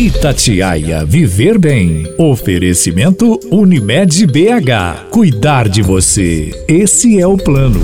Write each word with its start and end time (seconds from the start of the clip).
Itatiaia 0.00 1.04
Viver 1.04 1.58
Bem. 1.58 2.10
Oferecimento 2.16 3.38
Unimed 3.52 4.26
BH. 4.26 5.10
Cuidar 5.10 5.68
de 5.68 5.82
você. 5.82 6.50
Esse 6.66 7.20
é 7.20 7.26
o 7.26 7.36
plano. 7.36 7.80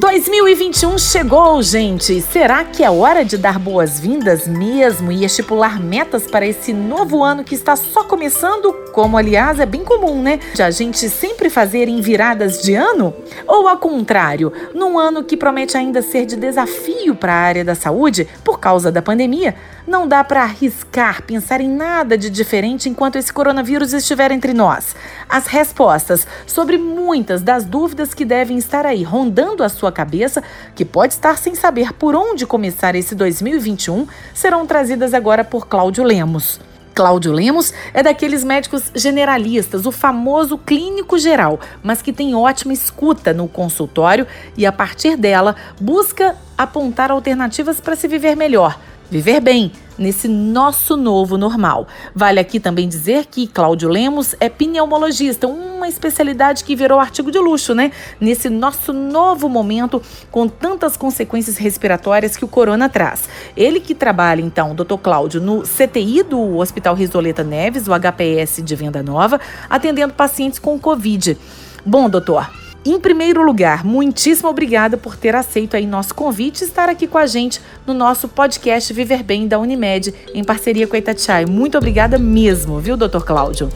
2021 0.00 0.96
chegou, 0.96 1.62
gente! 1.62 2.22
Será 2.22 2.64
que 2.64 2.82
é 2.82 2.90
hora 2.90 3.26
de 3.26 3.36
dar 3.36 3.58
boas-vindas 3.58 4.48
mesmo 4.48 5.12
e 5.12 5.22
estipular 5.22 5.78
metas 5.78 6.26
para 6.26 6.46
esse 6.46 6.72
novo 6.72 7.22
ano 7.22 7.44
que 7.44 7.54
está 7.54 7.76
só 7.76 8.04
começando? 8.04 8.74
Como, 8.92 9.16
aliás, 9.16 9.58
é 9.58 9.64
bem 9.64 9.82
comum, 9.82 10.22
né? 10.22 10.38
De 10.54 10.62
a 10.62 10.70
gente 10.70 11.08
sempre 11.08 11.48
fazer 11.48 11.88
em 11.88 12.00
viradas 12.00 12.60
de 12.60 12.74
ano? 12.74 13.14
Ou 13.46 13.66
ao 13.66 13.78
contrário, 13.78 14.52
num 14.74 14.98
ano 14.98 15.24
que 15.24 15.36
promete 15.36 15.76
ainda 15.78 16.02
ser 16.02 16.26
de 16.26 16.36
desafio 16.36 17.14
para 17.14 17.32
a 17.32 17.38
área 17.40 17.64
da 17.64 17.74
saúde 17.74 18.28
por 18.44 18.60
causa 18.60 18.92
da 18.92 19.00
pandemia, 19.00 19.54
não 19.86 20.06
dá 20.06 20.22
para 20.22 20.42
arriscar 20.42 21.22
pensar 21.22 21.60
em 21.60 21.68
nada 21.68 22.16
de 22.16 22.28
diferente 22.28 22.88
enquanto 22.88 23.16
esse 23.16 23.32
coronavírus 23.32 23.92
estiver 23.92 24.30
entre 24.30 24.52
nós. 24.52 24.94
As 25.28 25.46
respostas 25.46 26.26
sobre 26.46 26.76
muitas 26.76 27.42
das 27.42 27.64
dúvidas 27.64 28.12
que 28.12 28.24
devem 28.24 28.58
estar 28.58 28.84
aí 28.84 29.02
rondando 29.02 29.64
a 29.64 29.68
sua 29.68 29.90
cabeça, 29.90 30.42
que 30.74 30.84
pode 30.84 31.14
estar 31.14 31.38
sem 31.38 31.54
saber 31.54 31.92
por 31.94 32.14
onde 32.14 32.46
começar 32.46 32.94
esse 32.94 33.14
2021, 33.14 34.06
serão 34.34 34.66
trazidas 34.66 35.14
agora 35.14 35.42
por 35.42 35.66
Cláudio 35.66 36.04
Lemos. 36.04 36.60
Cláudio 36.94 37.32
Lemos 37.32 37.72
é 37.92 38.02
daqueles 38.02 38.44
médicos 38.44 38.90
generalistas, 38.94 39.86
o 39.86 39.92
famoso 39.92 40.58
clínico 40.58 41.18
geral, 41.18 41.58
mas 41.82 42.02
que 42.02 42.12
tem 42.12 42.34
ótima 42.34 42.72
escuta 42.72 43.32
no 43.32 43.48
consultório 43.48 44.26
e, 44.56 44.66
a 44.66 44.72
partir 44.72 45.16
dela, 45.16 45.56
busca 45.80 46.36
apontar 46.56 47.10
alternativas 47.10 47.80
para 47.80 47.96
se 47.96 48.06
viver 48.06 48.36
melhor 48.36 48.78
viver 49.12 49.40
bem 49.40 49.70
nesse 49.98 50.28
nosso 50.28 50.96
novo 50.96 51.36
normal. 51.36 51.86
Vale 52.14 52.40
aqui 52.40 52.58
também 52.58 52.88
dizer 52.88 53.26
que 53.26 53.46
Cláudio 53.46 53.88
Lemos 53.88 54.34
é 54.40 54.48
pneumologista, 54.48 55.46
uma 55.46 55.88
especialidade 55.88 56.64
que 56.64 56.76
virou 56.76 56.98
artigo 56.98 57.30
de 57.30 57.38
luxo, 57.38 57.74
né? 57.74 57.92
Nesse 58.20 58.48
nosso 58.48 58.92
novo 58.92 59.48
momento 59.48 60.02
com 60.30 60.48
tantas 60.48 60.96
consequências 60.96 61.56
respiratórias 61.56 62.36
que 62.36 62.44
o 62.44 62.48
corona 62.48 62.88
traz. 62.88 63.28
Ele 63.56 63.80
que 63.80 63.94
trabalha 63.94 64.40
então, 64.40 64.74
doutor 64.74 64.98
Cláudio, 64.98 65.40
no 65.40 65.62
CTI 65.62 66.22
do 66.22 66.58
Hospital 66.58 66.94
Risoleta 66.94 67.42
Neves, 67.42 67.86
o 67.88 67.92
HPS 67.92 68.62
de 68.62 68.74
Venda 68.76 69.02
Nova, 69.02 69.40
atendendo 69.68 70.14
pacientes 70.14 70.58
com 70.58 70.78
Covid. 70.78 71.36
Bom, 71.84 72.08
doutor, 72.08 72.48
em 72.84 72.98
primeiro 72.98 73.44
lugar, 73.44 73.84
muitíssimo 73.84 74.48
obrigada 74.48 74.96
por 74.96 75.16
ter 75.16 75.36
aceito 75.36 75.76
aí 75.76 75.86
nosso 75.86 76.14
convite 76.14 76.62
e 76.62 76.64
estar 76.64 76.88
aqui 76.88 77.06
com 77.06 77.16
a 77.16 77.26
gente 77.26 77.60
no 77.86 77.94
nosso 77.94 78.28
podcast 78.28 78.92
Viver 78.92 79.22
Bem 79.22 79.46
da 79.46 79.58
Unimed, 79.58 80.12
em 80.34 80.42
parceria 80.42 80.86
com 80.88 80.96
a 80.96 80.98
Itatiaia. 80.98 81.46
Muito 81.46 81.78
obrigada 81.78 82.18
mesmo, 82.18 82.80
viu, 82.80 82.96
doutor 82.96 83.24
Cláudio? 83.24 83.68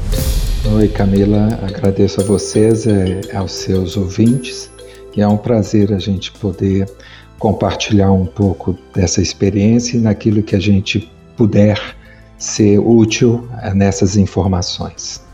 Oi, 0.74 0.88
Camila. 0.88 1.60
Agradeço 1.62 2.20
a 2.20 2.24
vocês, 2.24 2.84
e 2.86 3.20
aos 3.32 3.52
seus 3.52 3.96
ouvintes. 3.96 4.68
E 5.16 5.22
é 5.22 5.28
um 5.28 5.36
prazer 5.36 5.92
a 5.92 5.98
gente 5.98 6.32
poder 6.32 6.90
compartilhar 7.38 8.10
um 8.10 8.26
pouco 8.26 8.76
dessa 8.92 9.22
experiência 9.22 9.96
e 9.96 10.00
naquilo 10.00 10.42
que 10.42 10.56
a 10.56 10.60
gente 10.60 11.10
puder 11.36 11.80
ser 12.36 12.78
útil 12.78 13.48
eh, 13.62 13.72
nessas 13.72 14.16
informações. 14.16 15.25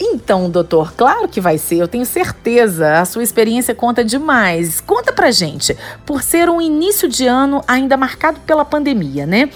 Então, 0.00 0.50
doutor, 0.50 0.92
claro 0.94 1.28
que 1.28 1.40
vai 1.40 1.58
ser, 1.58 1.76
eu 1.76 1.88
tenho 1.88 2.06
certeza. 2.06 2.98
A 2.98 3.04
sua 3.04 3.22
experiência 3.22 3.74
conta 3.74 4.04
demais. 4.04 4.80
Conta 4.80 5.12
pra 5.12 5.30
gente, 5.30 5.76
por 6.04 6.22
ser 6.22 6.48
um 6.48 6.60
início 6.60 7.08
de 7.08 7.26
ano 7.26 7.62
ainda 7.66 7.96
marcado 7.96 8.40
pela 8.40 8.64
pandemia, 8.64 9.26
né? 9.26 9.50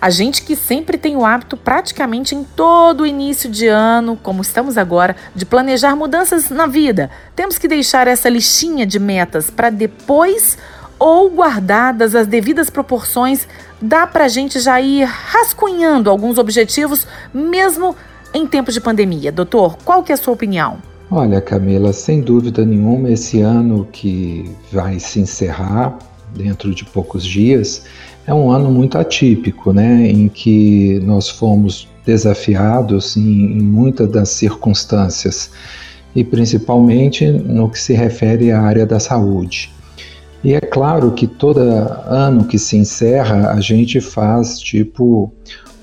A 0.00 0.10
gente 0.10 0.42
que 0.42 0.56
sempre 0.56 0.98
tem 0.98 1.16
o 1.16 1.24
hábito, 1.24 1.56
praticamente 1.56 2.34
em 2.34 2.42
todo 2.42 3.06
início 3.06 3.48
de 3.48 3.68
ano, 3.68 4.18
como 4.20 4.42
estamos 4.42 4.76
agora, 4.76 5.14
de 5.32 5.46
planejar 5.46 5.94
mudanças 5.94 6.50
na 6.50 6.66
vida. 6.66 7.08
Temos 7.36 7.56
que 7.56 7.68
deixar 7.68 8.08
essa 8.08 8.28
listinha 8.28 8.84
de 8.84 8.98
metas 8.98 9.48
para 9.48 9.70
depois 9.70 10.58
ou 10.98 11.30
guardadas 11.30 12.14
as 12.14 12.26
devidas 12.26 12.70
proporções, 12.70 13.46
dá 13.80 14.06
pra 14.06 14.28
gente 14.28 14.60
já 14.60 14.80
ir 14.80 15.04
rascunhando 15.04 16.08
alguns 16.10 16.38
objetivos, 16.38 17.06
mesmo 17.34 17.96
em 18.34 18.46
tempos 18.46 18.74
de 18.74 18.80
pandemia. 18.80 19.30
Doutor, 19.30 19.76
qual 19.84 20.02
que 20.02 20.12
é 20.12 20.14
a 20.14 20.18
sua 20.18 20.34
opinião? 20.34 20.78
Olha, 21.10 21.40
Camila, 21.40 21.92
sem 21.92 22.20
dúvida 22.22 22.64
nenhuma, 22.64 23.10
esse 23.10 23.40
ano 23.40 23.86
que 23.92 24.50
vai 24.72 24.98
se 24.98 25.20
encerrar 25.20 25.98
dentro 26.34 26.74
de 26.74 26.84
poucos 26.86 27.24
dias 27.24 27.84
é 28.26 28.32
um 28.32 28.50
ano 28.50 28.70
muito 28.70 28.96
atípico, 28.96 29.72
né, 29.72 30.08
em 30.08 30.28
que 30.28 31.00
nós 31.00 31.28
fomos 31.28 31.88
desafiados 32.06 33.16
em, 33.16 33.58
em 33.58 33.62
muitas 33.62 34.08
das 34.10 34.28
circunstâncias 34.30 35.50
e 36.14 36.22
principalmente 36.22 37.26
no 37.30 37.68
que 37.68 37.78
se 37.78 37.92
refere 37.94 38.52
à 38.52 38.60
área 38.60 38.86
da 38.86 39.00
saúde. 39.00 39.72
E 40.44 40.54
é 40.54 40.60
claro 40.60 41.12
que 41.12 41.26
todo 41.26 41.60
ano 41.60 42.44
que 42.44 42.58
se 42.58 42.76
encerra, 42.76 43.50
a 43.50 43.60
gente 43.60 44.00
faz 44.00 44.58
tipo 44.58 45.32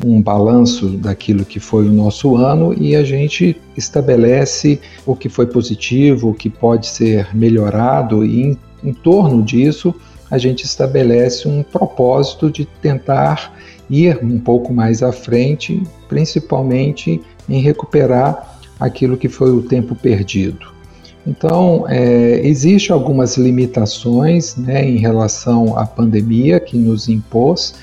um 0.03 0.21
balanço 0.21 0.89
daquilo 0.89 1.43
que 1.43 1.59
foi 1.59 1.87
o 1.87 1.91
nosso 1.91 2.35
ano 2.35 2.73
e 2.73 2.95
a 2.95 3.03
gente 3.03 3.55
estabelece 3.75 4.79
o 5.05 5.15
que 5.15 5.27
foi 5.29 5.45
positivo, 5.45 6.29
o 6.29 6.33
que 6.33 6.49
pode 6.49 6.87
ser 6.87 7.35
melhorado 7.35 8.25
e 8.25 8.43
em, 8.43 8.57
em 8.83 8.93
torno 8.93 9.43
disso 9.43 9.93
a 10.31 10.37
gente 10.37 10.63
estabelece 10.63 11.47
um 11.47 11.63
propósito 11.63 12.51
de 12.51 12.65
tentar 12.65 13.57
ir 13.89 14.19
um 14.23 14.39
pouco 14.39 14.71
mais 14.71 15.01
à 15.01 15.11
frente, 15.11 15.81
principalmente 16.07 17.21
em 17.47 17.61
recuperar 17.61 18.59
aquilo 18.79 19.17
que 19.17 19.27
foi 19.27 19.51
o 19.51 19.61
tempo 19.61 19.95
perdido. 19.95 20.79
Então, 21.25 21.85
é, 21.87 22.39
existe 22.43 22.91
algumas 22.91 23.37
limitações 23.37 24.55
né, 24.55 24.87
em 24.87 24.97
relação 24.97 25.77
à 25.77 25.85
pandemia 25.85 26.59
que 26.59 26.77
nos 26.77 27.09
impôs, 27.09 27.75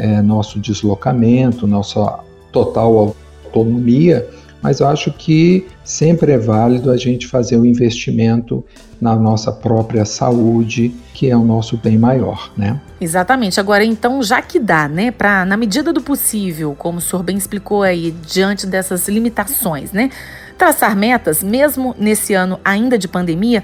é, 0.00 0.22
nosso 0.22 0.58
deslocamento, 0.58 1.66
nossa 1.66 2.20
total 2.50 3.14
autonomia, 3.44 4.26
mas 4.62 4.80
acho 4.80 5.12
que 5.12 5.66
sempre 5.84 6.32
é 6.32 6.38
válido 6.38 6.90
a 6.90 6.96
gente 6.96 7.26
fazer 7.26 7.56
o 7.56 7.60
um 7.60 7.64
investimento 7.64 8.64
na 9.00 9.14
nossa 9.16 9.52
própria 9.52 10.04
saúde, 10.04 10.94
que 11.14 11.30
é 11.30 11.36
o 11.36 11.44
nosso 11.44 11.76
bem 11.76 11.98
maior, 11.98 12.50
né? 12.56 12.80
Exatamente. 13.00 13.58
Agora, 13.58 13.84
então, 13.84 14.22
já 14.22 14.42
que 14.42 14.58
dá, 14.58 14.88
né, 14.88 15.10
para 15.10 15.44
na 15.44 15.56
medida 15.56 15.92
do 15.92 16.02
possível, 16.02 16.74
como 16.76 16.98
o 16.98 17.00
senhor 17.00 17.22
bem 17.22 17.36
explicou 17.36 17.82
aí, 17.82 18.14
diante 18.26 18.66
dessas 18.66 19.08
limitações, 19.08 19.92
né, 19.92 20.10
traçar 20.58 20.94
metas, 20.94 21.42
mesmo 21.42 21.94
nesse 21.98 22.34
ano 22.34 22.60
ainda 22.62 22.98
de 22.98 23.08
pandemia, 23.08 23.62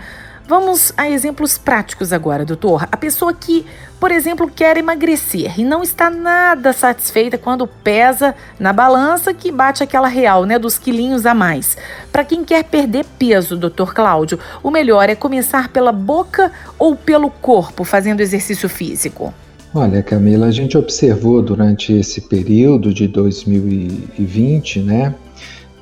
Vamos 0.49 0.93
a 0.97 1.11
exemplos 1.11 1.59
práticos 1.59 2.13
agora, 2.13 2.45
doutor. 2.45 2.87
A 2.93 2.97
pessoa 2.97 3.35
que, 3.35 3.67
por 3.99 4.13
exemplo, 4.13 4.49
quer 4.49 4.77
emagrecer 4.77 5.59
e 5.59 5.65
não 5.65 5.83
está 5.83 6.09
nada 6.09 6.73
satisfeita 6.73 7.37
quando 7.37 7.67
pesa 7.67 8.33
na 8.59 8.73
balança 8.73 9.35
que 9.35 9.51
bate 9.51 9.83
aquela 9.83 10.07
real, 10.07 10.45
né, 10.45 10.57
dos 10.57 10.79
quilinhos 10.79 11.27
a 11.27 11.35
mais. 11.35 11.77
Para 12.13 12.25
quem 12.25 12.45
quer 12.45 12.63
perder 12.63 13.05
peso, 13.19 13.57
doutor 13.57 13.93
Cláudio, 13.93 14.39
o 14.63 14.71
melhor 14.71 15.11
é 15.11 15.17
começar 15.17 15.69
pela 15.69 15.91
boca 15.91 16.53
ou 16.79 16.95
pelo 16.95 17.29
corpo 17.29 17.83
fazendo 17.83 18.21
exercício 18.21 18.69
físico? 18.69 19.35
Olha, 19.75 20.01
Camila, 20.01 20.47
a 20.47 20.53
gente 20.53 20.79
observou 20.79 21.43
durante 21.43 21.93
esse 21.93 22.21
período 22.21 22.95
de 22.95 23.09
2020, 23.09 24.79
né, 24.81 25.13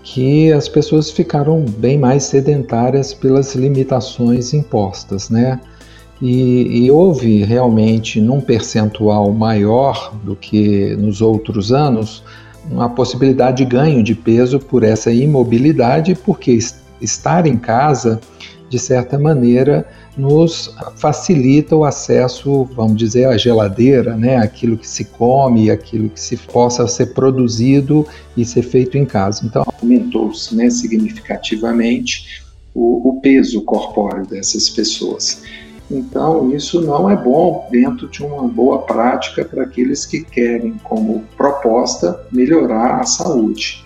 que 0.04 0.52
as 0.52 0.68
pessoas 0.68 1.10
ficaram 1.10 1.64
bem 1.78 1.98
mais 1.98 2.24
sedentárias 2.24 3.14
pelas 3.14 3.54
limitações 3.54 4.52
impostas, 4.52 5.30
né? 5.30 5.58
E, 6.20 6.84
e, 6.84 6.90
houve 6.90 7.42
realmente, 7.42 8.20
num 8.20 8.40
percentual 8.40 9.32
maior 9.32 10.14
do 10.22 10.36
que 10.36 10.94
nos 10.96 11.20
outros 11.20 11.72
anos, 11.72 12.22
uma 12.70 12.88
possibilidade 12.88 13.58
de 13.58 13.64
ganho 13.64 14.02
de 14.02 14.14
peso 14.14 14.58
por 14.58 14.84
essa 14.84 15.10
imobilidade, 15.10 16.14
porque 16.14 16.58
estar 17.00 17.46
em 17.46 17.56
casa, 17.56 18.20
de 18.74 18.78
certa 18.80 19.16
maneira, 19.16 19.86
nos 20.16 20.74
facilita 20.96 21.76
o 21.76 21.84
acesso, 21.84 22.64
vamos 22.74 22.96
dizer, 22.96 23.26
à 23.26 23.36
geladeira, 23.36 24.16
né, 24.16 24.36
aquilo 24.36 24.76
que 24.76 24.88
se 24.88 25.04
come, 25.04 25.70
aquilo 25.70 26.10
que 26.10 26.18
se 26.20 26.36
possa 26.36 26.88
ser 26.88 27.14
produzido 27.14 28.04
e 28.36 28.44
ser 28.44 28.62
feito 28.62 28.98
em 28.98 29.04
casa. 29.04 29.46
Então, 29.46 29.64
aumentou-se 29.80 30.56
né, 30.56 30.68
significativamente 30.70 32.42
o, 32.74 33.10
o 33.10 33.20
peso 33.20 33.62
corpóreo 33.62 34.26
dessas 34.26 34.68
pessoas. 34.68 35.42
Então, 35.88 36.50
isso 36.50 36.80
não 36.80 37.08
é 37.08 37.14
bom 37.14 37.68
dentro 37.70 38.08
de 38.08 38.24
uma 38.24 38.48
boa 38.48 38.78
prática 38.82 39.44
para 39.44 39.62
aqueles 39.62 40.04
que 40.04 40.24
querem, 40.24 40.72
como 40.82 41.22
proposta, 41.36 42.26
melhorar 42.32 42.98
a 42.98 43.04
saúde. 43.04 43.84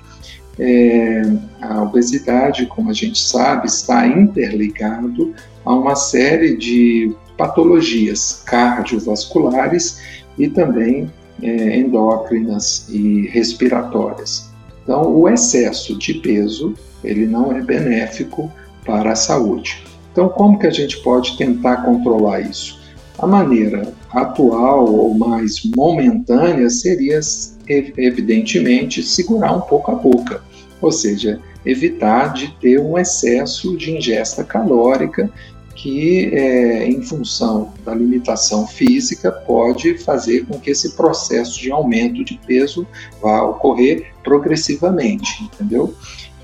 É, 0.58 1.22
a 1.60 1.82
obesidade, 1.82 2.66
como 2.66 2.90
a 2.90 2.92
gente 2.92 3.20
sabe, 3.20 3.68
está 3.68 4.06
interligado 4.06 5.34
a 5.64 5.72
uma 5.72 5.94
série 5.94 6.56
de 6.56 7.14
patologias 7.36 8.42
cardiovasculares 8.44 10.00
e 10.36 10.48
também 10.48 11.10
é, 11.42 11.78
endócrinas 11.78 12.88
e 12.88 13.28
respiratórias. 13.28 14.48
Então, 14.82 15.14
o 15.14 15.28
excesso 15.28 15.96
de 15.96 16.14
peso 16.14 16.74
ele 17.04 17.26
não 17.26 17.52
é 17.52 17.60
benéfico 17.60 18.50
para 18.84 19.12
a 19.12 19.16
saúde. 19.16 19.82
Então, 20.12 20.28
como 20.28 20.58
que 20.58 20.66
a 20.66 20.70
gente 20.70 21.00
pode 21.02 21.36
tentar 21.36 21.78
controlar 21.78 22.40
isso? 22.40 22.80
A 23.18 23.26
maneira 23.26 23.92
atual 24.10 24.86
ou 24.86 25.14
mais 25.14 25.62
momentânea 25.76 26.70
seria, 26.70 27.20
evidentemente, 27.68 29.02
segurar 29.02 29.52
um 29.52 29.60
pouco 29.60 29.90
a 29.90 29.94
boca, 29.94 30.42
ou 30.80 30.92
seja, 30.92 31.40
evitar 31.64 32.32
de 32.32 32.48
ter 32.60 32.80
um 32.80 32.98
excesso 32.98 33.76
de 33.76 33.92
ingesta 33.92 34.44
calórica 34.44 35.30
que, 35.74 36.26
é, 36.32 36.88
em 36.88 37.02
função 37.02 37.72
da 37.84 37.94
limitação 37.94 38.66
física, 38.66 39.30
pode 39.30 39.96
fazer 39.98 40.44
com 40.46 40.58
que 40.58 40.70
esse 40.70 40.96
processo 40.96 41.60
de 41.60 41.70
aumento 41.70 42.24
de 42.24 42.38
peso 42.46 42.86
vá 43.22 43.42
ocorrer 43.42 44.12
progressivamente, 44.24 45.44
entendeu? 45.44 45.94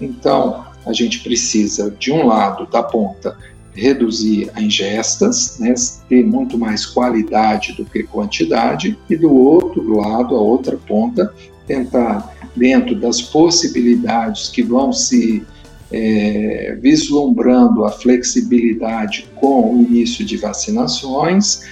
Então, 0.01 0.65
a 0.87 0.93
gente 0.93 1.21
precisa, 1.21 1.91
de 1.99 2.13
um 2.13 2.27
lado 2.27 2.67
da 2.67 2.83
ponta, 2.83 3.37
reduzir 3.75 4.51
as 4.55 4.63
ingestas, 4.63 5.59
né, 5.59 5.75
ter 6.09 6.25
muito 6.25 6.57
mais 6.57 6.87
qualidade 6.87 7.73
do 7.73 7.85
que 7.85 8.05
quantidade, 8.05 8.97
e 9.11 9.17
do 9.17 9.33
outro 9.35 9.97
lado, 9.97 10.37
a 10.37 10.41
outra 10.41 10.77
ponta, 10.77 11.35
tentar, 11.67 12.34
dentro 12.57 12.95
das 12.95 13.21
possibilidades 13.21 14.49
que 14.49 14.63
vão 14.63 14.93
se 14.93 15.45
é, 15.93 16.77
vislumbrando 16.81 17.85
a 17.85 17.91
flexibilidade 17.91 19.27
com 19.37 19.75
o 19.75 19.83
início 19.83 20.25
de 20.25 20.37
vacinações, 20.37 21.63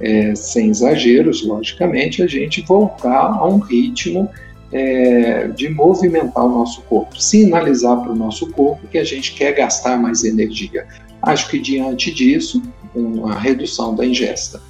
é, 0.00 0.34
sem 0.34 0.70
exageros, 0.70 1.44
logicamente, 1.44 2.22
a 2.22 2.26
gente 2.26 2.60
voltar 2.62 3.38
a 3.38 3.46
um 3.46 3.58
ritmo 3.58 4.28
é, 4.72 5.48
de 5.48 5.68
movimentar 5.68 6.44
o 6.44 6.48
nosso 6.48 6.82
corpo, 6.82 7.20
sinalizar 7.20 8.00
para 8.00 8.12
o 8.12 8.16
nosso 8.16 8.50
corpo 8.50 8.86
que 8.88 8.98
a 8.98 9.04
gente 9.04 9.34
quer 9.34 9.52
gastar 9.52 9.96
mais 9.96 10.24
energia. 10.24 10.86
Acho 11.22 11.48
que 11.48 11.58
diante 11.58 12.12
disso, 12.12 12.62
uma 12.94 13.38
redução 13.38 13.94
da 13.94 14.04
ingesta 14.04 14.60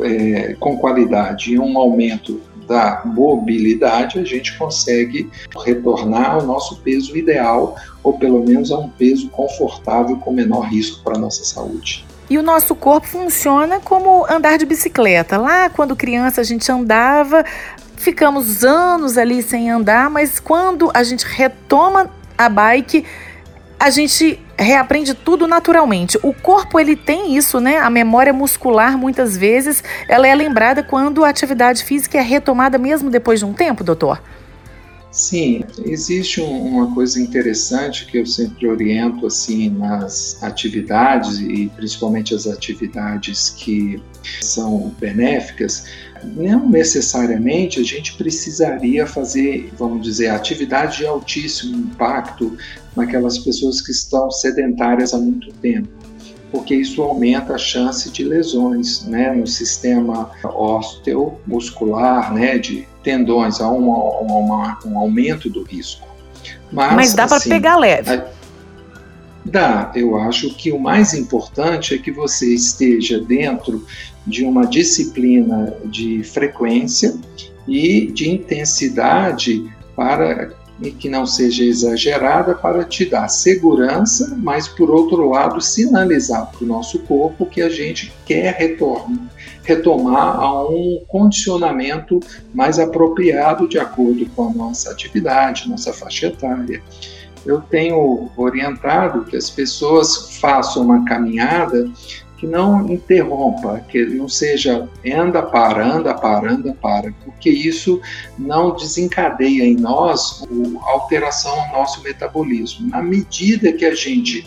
é, 0.00 0.54
com 0.58 0.76
qualidade 0.76 1.52
e 1.52 1.58
um 1.58 1.78
aumento 1.78 2.40
da 2.66 3.02
mobilidade, 3.04 4.18
a 4.18 4.24
gente 4.24 4.56
consegue 4.58 5.30
retornar 5.64 6.34
ao 6.34 6.42
nosso 6.42 6.76
peso 6.80 7.16
ideal, 7.16 7.76
ou 8.02 8.18
pelo 8.18 8.44
menos 8.44 8.70
a 8.70 8.78
um 8.78 8.88
peso 8.88 9.28
confortável 9.28 10.16
com 10.16 10.32
menor 10.32 10.62
risco 10.62 11.02
para 11.02 11.16
a 11.16 11.18
nossa 11.18 11.44
saúde. 11.44 12.04
E 12.30 12.38
o 12.38 12.42
nosso 12.42 12.74
corpo 12.74 13.06
funciona 13.06 13.78
como 13.80 14.24
andar 14.30 14.56
de 14.56 14.64
bicicleta. 14.64 15.36
Lá, 15.36 15.68
quando 15.68 15.94
criança, 15.94 16.40
a 16.40 16.44
gente 16.44 16.70
andava, 16.70 17.44
ficamos 17.96 18.64
anos 18.64 19.18
ali 19.18 19.42
sem 19.42 19.70
andar, 19.70 20.08
mas 20.08 20.40
quando 20.40 20.90
a 20.94 21.02
gente 21.02 21.24
retoma 21.26 22.10
a 22.38 22.48
bike, 22.48 23.04
a 23.78 23.90
gente 23.90 24.40
reaprende 24.62 25.14
tudo 25.14 25.46
naturalmente. 25.46 26.18
O 26.22 26.32
corpo 26.32 26.78
ele 26.78 26.96
tem 26.96 27.36
isso, 27.36 27.60
né? 27.60 27.78
A 27.78 27.90
memória 27.90 28.32
muscular 28.32 28.96
muitas 28.96 29.36
vezes 29.36 29.82
ela 30.08 30.26
é 30.26 30.34
lembrada 30.34 30.82
quando 30.82 31.24
a 31.24 31.28
atividade 31.28 31.84
física 31.84 32.18
é 32.18 32.22
retomada 32.22 32.78
mesmo 32.78 33.10
depois 33.10 33.40
de 33.40 33.44
um 33.44 33.52
tempo, 33.52 33.84
doutor. 33.84 34.20
Sim, 35.12 35.62
existe 35.84 36.40
uma 36.40 36.94
coisa 36.94 37.20
interessante 37.20 38.06
que 38.06 38.16
eu 38.16 38.24
sempre 38.24 38.66
oriento 38.66 39.26
assim 39.26 39.68
nas 39.68 40.42
atividades 40.42 41.38
e 41.38 41.70
principalmente 41.76 42.34
as 42.34 42.46
atividades 42.46 43.50
que 43.50 44.02
são 44.40 44.88
benéficas, 44.98 45.84
não 46.24 46.68
necessariamente 46.68 47.80
a 47.80 47.82
gente 47.82 48.14
precisaria 48.14 49.06
fazer, 49.06 49.72
vamos 49.78 50.02
dizer, 50.02 50.28
atividade 50.28 50.98
de 50.98 51.06
altíssimo 51.06 51.76
impacto 51.76 52.56
naquelas 52.96 53.38
pessoas 53.38 53.80
que 53.80 53.90
estão 53.90 54.30
sedentárias 54.30 55.14
há 55.14 55.18
muito 55.18 55.52
tempo, 55.54 55.88
porque 56.50 56.74
isso 56.74 57.02
aumenta 57.02 57.54
a 57.54 57.58
chance 57.58 58.10
de 58.10 58.24
lesões 58.24 59.04
né, 59.04 59.32
no 59.32 59.46
sistema 59.46 60.30
osteomuscular, 60.44 62.32
né, 62.32 62.58
de 62.58 62.86
tendões, 63.02 63.60
há 63.60 63.70
um, 63.70 63.88
um, 63.90 64.74
um 64.86 64.98
aumento 64.98 65.48
do 65.48 65.62
risco. 65.62 66.06
Mas, 66.70 66.94
Mas 66.94 67.14
dá 67.14 67.26
para 67.26 67.36
assim, 67.36 67.48
pegar 67.50 67.76
leve. 67.76 68.10
A, 68.10 68.26
Dá, 69.44 69.90
eu 69.94 70.16
acho 70.16 70.54
que 70.54 70.70
o 70.70 70.78
mais 70.78 71.14
importante 71.14 71.94
é 71.94 71.98
que 71.98 72.12
você 72.12 72.54
esteja 72.54 73.20
dentro 73.20 73.84
de 74.26 74.44
uma 74.44 74.66
disciplina 74.66 75.74
de 75.84 76.22
frequência 76.22 77.14
e 77.66 78.06
de 78.06 78.30
intensidade 78.30 79.70
para 79.94 80.52
que 80.90 81.08
não 81.08 81.24
seja 81.26 81.64
exagerada 81.64 82.54
para 82.54 82.84
te 82.84 83.04
dar 83.04 83.28
segurança, 83.28 84.36
mas 84.38 84.66
por 84.66 84.90
outro 84.90 85.28
lado 85.28 85.60
sinalizar 85.60 86.50
para 86.50 86.64
o 86.64 86.66
nosso 86.66 87.00
corpo 87.00 87.46
que 87.46 87.62
a 87.62 87.68
gente 87.68 88.12
quer 88.26 88.54
retorno, 88.54 89.28
retomar 89.62 90.40
a 90.40 90.68
um 90.68 91.04
condicionamento 91.06 92.18
mais 92.52 92.78
apropriado 92.78 93.68
de 93.68 93.78
acordo 93.78 94.26
com 94.34 94.48
a 94.48 94.52
nossa 94.52 94.90
atividade, 94.90 95.68
nossa 95.68 95.92
faixa 95.92 96.26
etária. 96.26 96.82
Eu 97.44 97.60
tenho 97.60 98.30
orientado 98.36 99.24
que 99.24 99.36
as 99.36 99.50
pessoas 99.50 100.38
façam 100.38 100.84
uma 100.84 101.04
caminhada 101.04 101.90
que 102.42 102.46
não 102.48 102.90
interrompa, 102.90 103.78
que 103.88 104.04
não 104.04 104.28
seja 104.28 104.88
anda, 105.14 105.40
para, 105.44 105.86
anda, 105.86 106.12
para, 106.12 106.52
anda, 106.52 106.72
para, 106.82 107.14
porque 107.24 107.48
isso 107.48 108.00
não 108.36 108.74
desencadeia 108.74 109.62
em 109.62 109.76
nós 109.76 110.42
a 110.82 110.90
alteração 110.90 111.52
ao 111.52 111.68
nosso 111.70 112.02
metabolismo. 112.02 112.88
Na 112.88 113.00
medida 113.00 113.72
que 113.72 113.84
a 113.84 113.94
gente, 113.94 114.44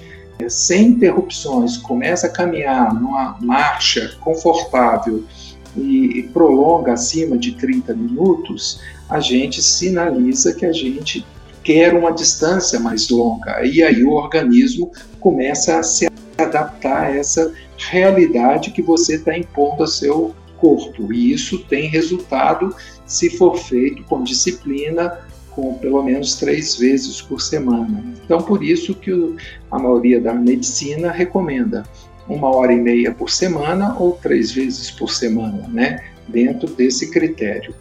sem 0.50 0.88
interrupções, 0.88 1.77
começa 1.77 2.27
a 2.27 2.30
caminhar 2.30 2.94
numa 2.94 3.38
marcha 3.39 4.18
confortável 4.19 5.24
e 5.77 6.30
prolonga 6.33 6.91
acima 6.91 7.38
de 7.38 7.53
30 7.53 7.94
minutos, 7.94 8.81
a 9.09 9.21
gente 9.21 9.63
sinaliza 9.63 10.53
que 10.53 10.65
a 10.65 10.74
gente 10.74 11.25
quer 11.63 11.94
uma 11.94 12.12
distância 12.12 12.77
mais 12.77 13.07
longa. 13.07 13.65
E 13.65 13.81
aí 13.81 14.03
o 14.03 14.12
organismo 14.12 14.91
começa 15.21 15.80
a 15.80 15.83
se 15.83 16.09
adaptar 16.38 17.06
a 17.06 17.15
essa 17.15 17.53
realidade 17.77 18.72
que 18.72 18.81
você 18.81 19.16
está 19.16 19.38
impondo 19.38 19.83
ao 19.83 19.88
seu 19.88 20.36
corpo. 20.57 21.13
E 21.13 21.31
isso 21.31 21.60
tem 21.66 21.89
resultado 21.89 22.74
se 23.05 23.29
for 23.29 23.58
feito 23.58 24.03
com 24.03 24.24
disciplina, 24.24 25.20
com 25.51 25.74
pelo 25.75 26.03
menos 26.03 26.36
três 26.36 26.75
vezes 26.75 27.22
por 27.22 27.41
semana. 27.41 28.03
Então, 28.24 28.41
por 28.41 28.63
isso 28.63 28.94
que 28.94 29.12
a 29.72 29.79
maioria 29.79 30.20
da 30.20 30.34
medicina 30.34 31.12
recomenda 31.12 31.84
uma 32.27 32.50
hora 32.50 32.74
e 32.74 32.77
meia 32.77 33.13
por 33.13 33.29
semana 33.29 33.96
ou 33.98 34.13
três 34.13 34.51
vezes 34.51 34.89
por 34.91 35.10
semana, 35.12 35.67
né? 35.67 36.03
Dentro 36.27 36.67
desse 36.67 37.12
critério. 37.12 37.74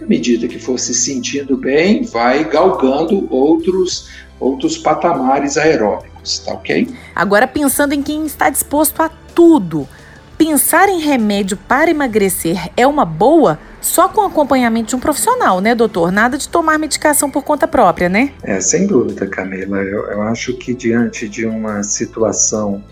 À 0.00 0.06
medida 0.06 0.48
que 0.48 0.58
for 0.58 0.78
se 0.78 0.94
sentindo 0.94 1.56
bem, 1.56 2.02
vai 2.04 2.48
galgando 2.48 3.28
outros, 3.30 4.08
outros 4.40 4.78
patamares 4.78 5.58
aeróbicos, 5.58 6.38
tá 6.38 6.54
ok? 6.54 6.88
Agora, 7.14 7.46
pensando 7.46 7.92
em 7.92 8.02
quem 8.02 8.24
está 8.24 8.48
disposto 8.48 9.02
a 9.02 9.10
tudo, 9.34 9.88
pensar 10.36 10.88
em 10.88 11.00
remédio 11.00 11.56
para 11.56 11.90
emagrecer 11.90 12.70
é 12.76 12.86
uma 12.86 13.04
boa? 13.04 13.58
Só 13.80 14.08
com 14.08 14.20
acompanhamento 14.22 14.90
de 14.90 14.96
um 14.96 15.00
profissional, 15.00 15.60
né, 15.60 15.74
doutor? 15.74 16.12
Nada 16.12 16.36
de 16.36 16.48
tomar 16.48 16.78
medicação 16.78 17.30
por 17.30 17.42
conta 17.42 17.66
própria, 17.66 18.08
né? 18.08 18.32
É, 18.42 18.60
sem 18.60 18.86
dúvida, 18.86 19.26
Camila. 19.26 19.78
Eu, 19.78 20.06
eu 20.10 20.22
acho 20.22 20.54
que 20.54 20.74
diante 20.74 21.28
de 21.28 21.46
uma 21.46 21.82
situação 21.82 22.84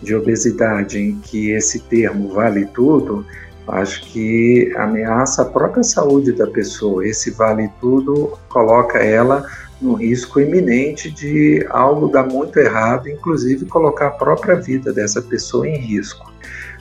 de 0.00 0.14
obesidade 0.14 0.98
em 0.98 1.18
que 1.18 1.50
esse 1.50 1.80
termo 1.80 2.28
vale 2.28 2.66
tudo, 2.66 3.26
Acho 3.68 4.00
que 4.02 4.72
ameaça 4.76 5.42
a 5.42 5.44
própria 5.44 5.82
saúde 5.82 6.32
da 6.32 6.46
pessoa. 6.46 7.06
Esse 7.06 7.32
vale 7.32 7.68
tudo 7.80 8.38
coloca 8.48 8.98
ela 8.98 9.44
no 9.80 9.94
risco 9.94 10.40
iminente 10.40 11.10
de 11.10 11.66
algo 11.70 12.08
dar 12.08 12.24
muito 12.24 12.58
errado, 12.58 13.08
inclusive 13.08 13.66
colocar 13.66 14.08
a 14.08 14.10
própria 14.10 14.56
vida 14.56 14.92
dessa 14.92 15.20
pessoa 15.20 15.68
em 15.68 15.76
risco. 15.76 16.32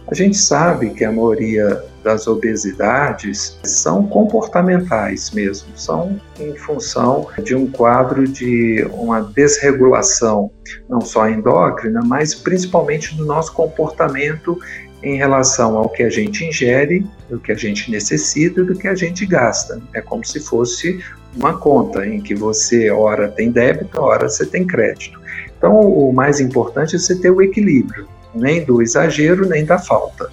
A 0.08 0.14
gente 0.14 0.38
sabe 0.38 0.92
que 0.92 1.04
a 1.04 1.12
maioria 1.12 1.84
das 2.04 2.28
obesidades 2.28 3.60
são 3.64 4.06
comportamentais 4.06 5.32
mesmo, 5.32 5.70
são 5.75 6.22
em 6.40 6.56
função 6.56 7.28
de 7.44 7.56
um 7.56 7.66
quadro 7.66 8.28
de 8.28 8.88
uma 8.94 9.22
desregulação, 9.22 10.52
não 10.88 11.02
só 11.02 11.28
endócrina, 11.28 12.02
mas 12.06 12.36
principalmente 12.36 13.16
do 13.18 13.25
nosso 13.25 13.52
comportamento 13.54 14.60
em 15.05 15.17
relação 15.17 15.77
ao 15.77 15.88
que 15.88 16.01
a 16.01 16.09
gente 16.09 16.43
ingere, 16.43 17.05
do 17.29 17.39
que 17.39 17.51
a 17.51 17.55
gente 17.55 17.91
necessita 17.91 18.62
e 18.62 18.65
do 18.65 18.75
que 18.75 18.88
a 18.88 18.95
gente 18.95 19.24
gasta. 19.24 19.79
É 19.93 20.01
como 20.01 20.25
se 20.25 20.39
fosse 20.39 21.00
uma 21.35 21.57
conta 21.57 22.07
em 22.07 22.19
que 22.19 22.33
você, 22.33 22.89
ora 22.89 23.27
tem 23.27 23.51
débito, 23.51 24.01
ora 24.01 24.27
você 24.27 24.47
tem 24.47 24.65
crédito. 24.65 25.21
Então, 25.55 25.79
o 25.79 26.12
mais 26.12 26.39
importante 26.39 26.95
é 26.95 27.00
você 27.00 27.15
ter 27.15 27.29
o 27.29 27.39
equilíbrio, 27.39 28.07
nem 28.33 28.65
do 28.65 28.81
exagero, 28.81 29.47
nem 29.47 29.63
da 29.63 29.77
falta. 29.77 30.27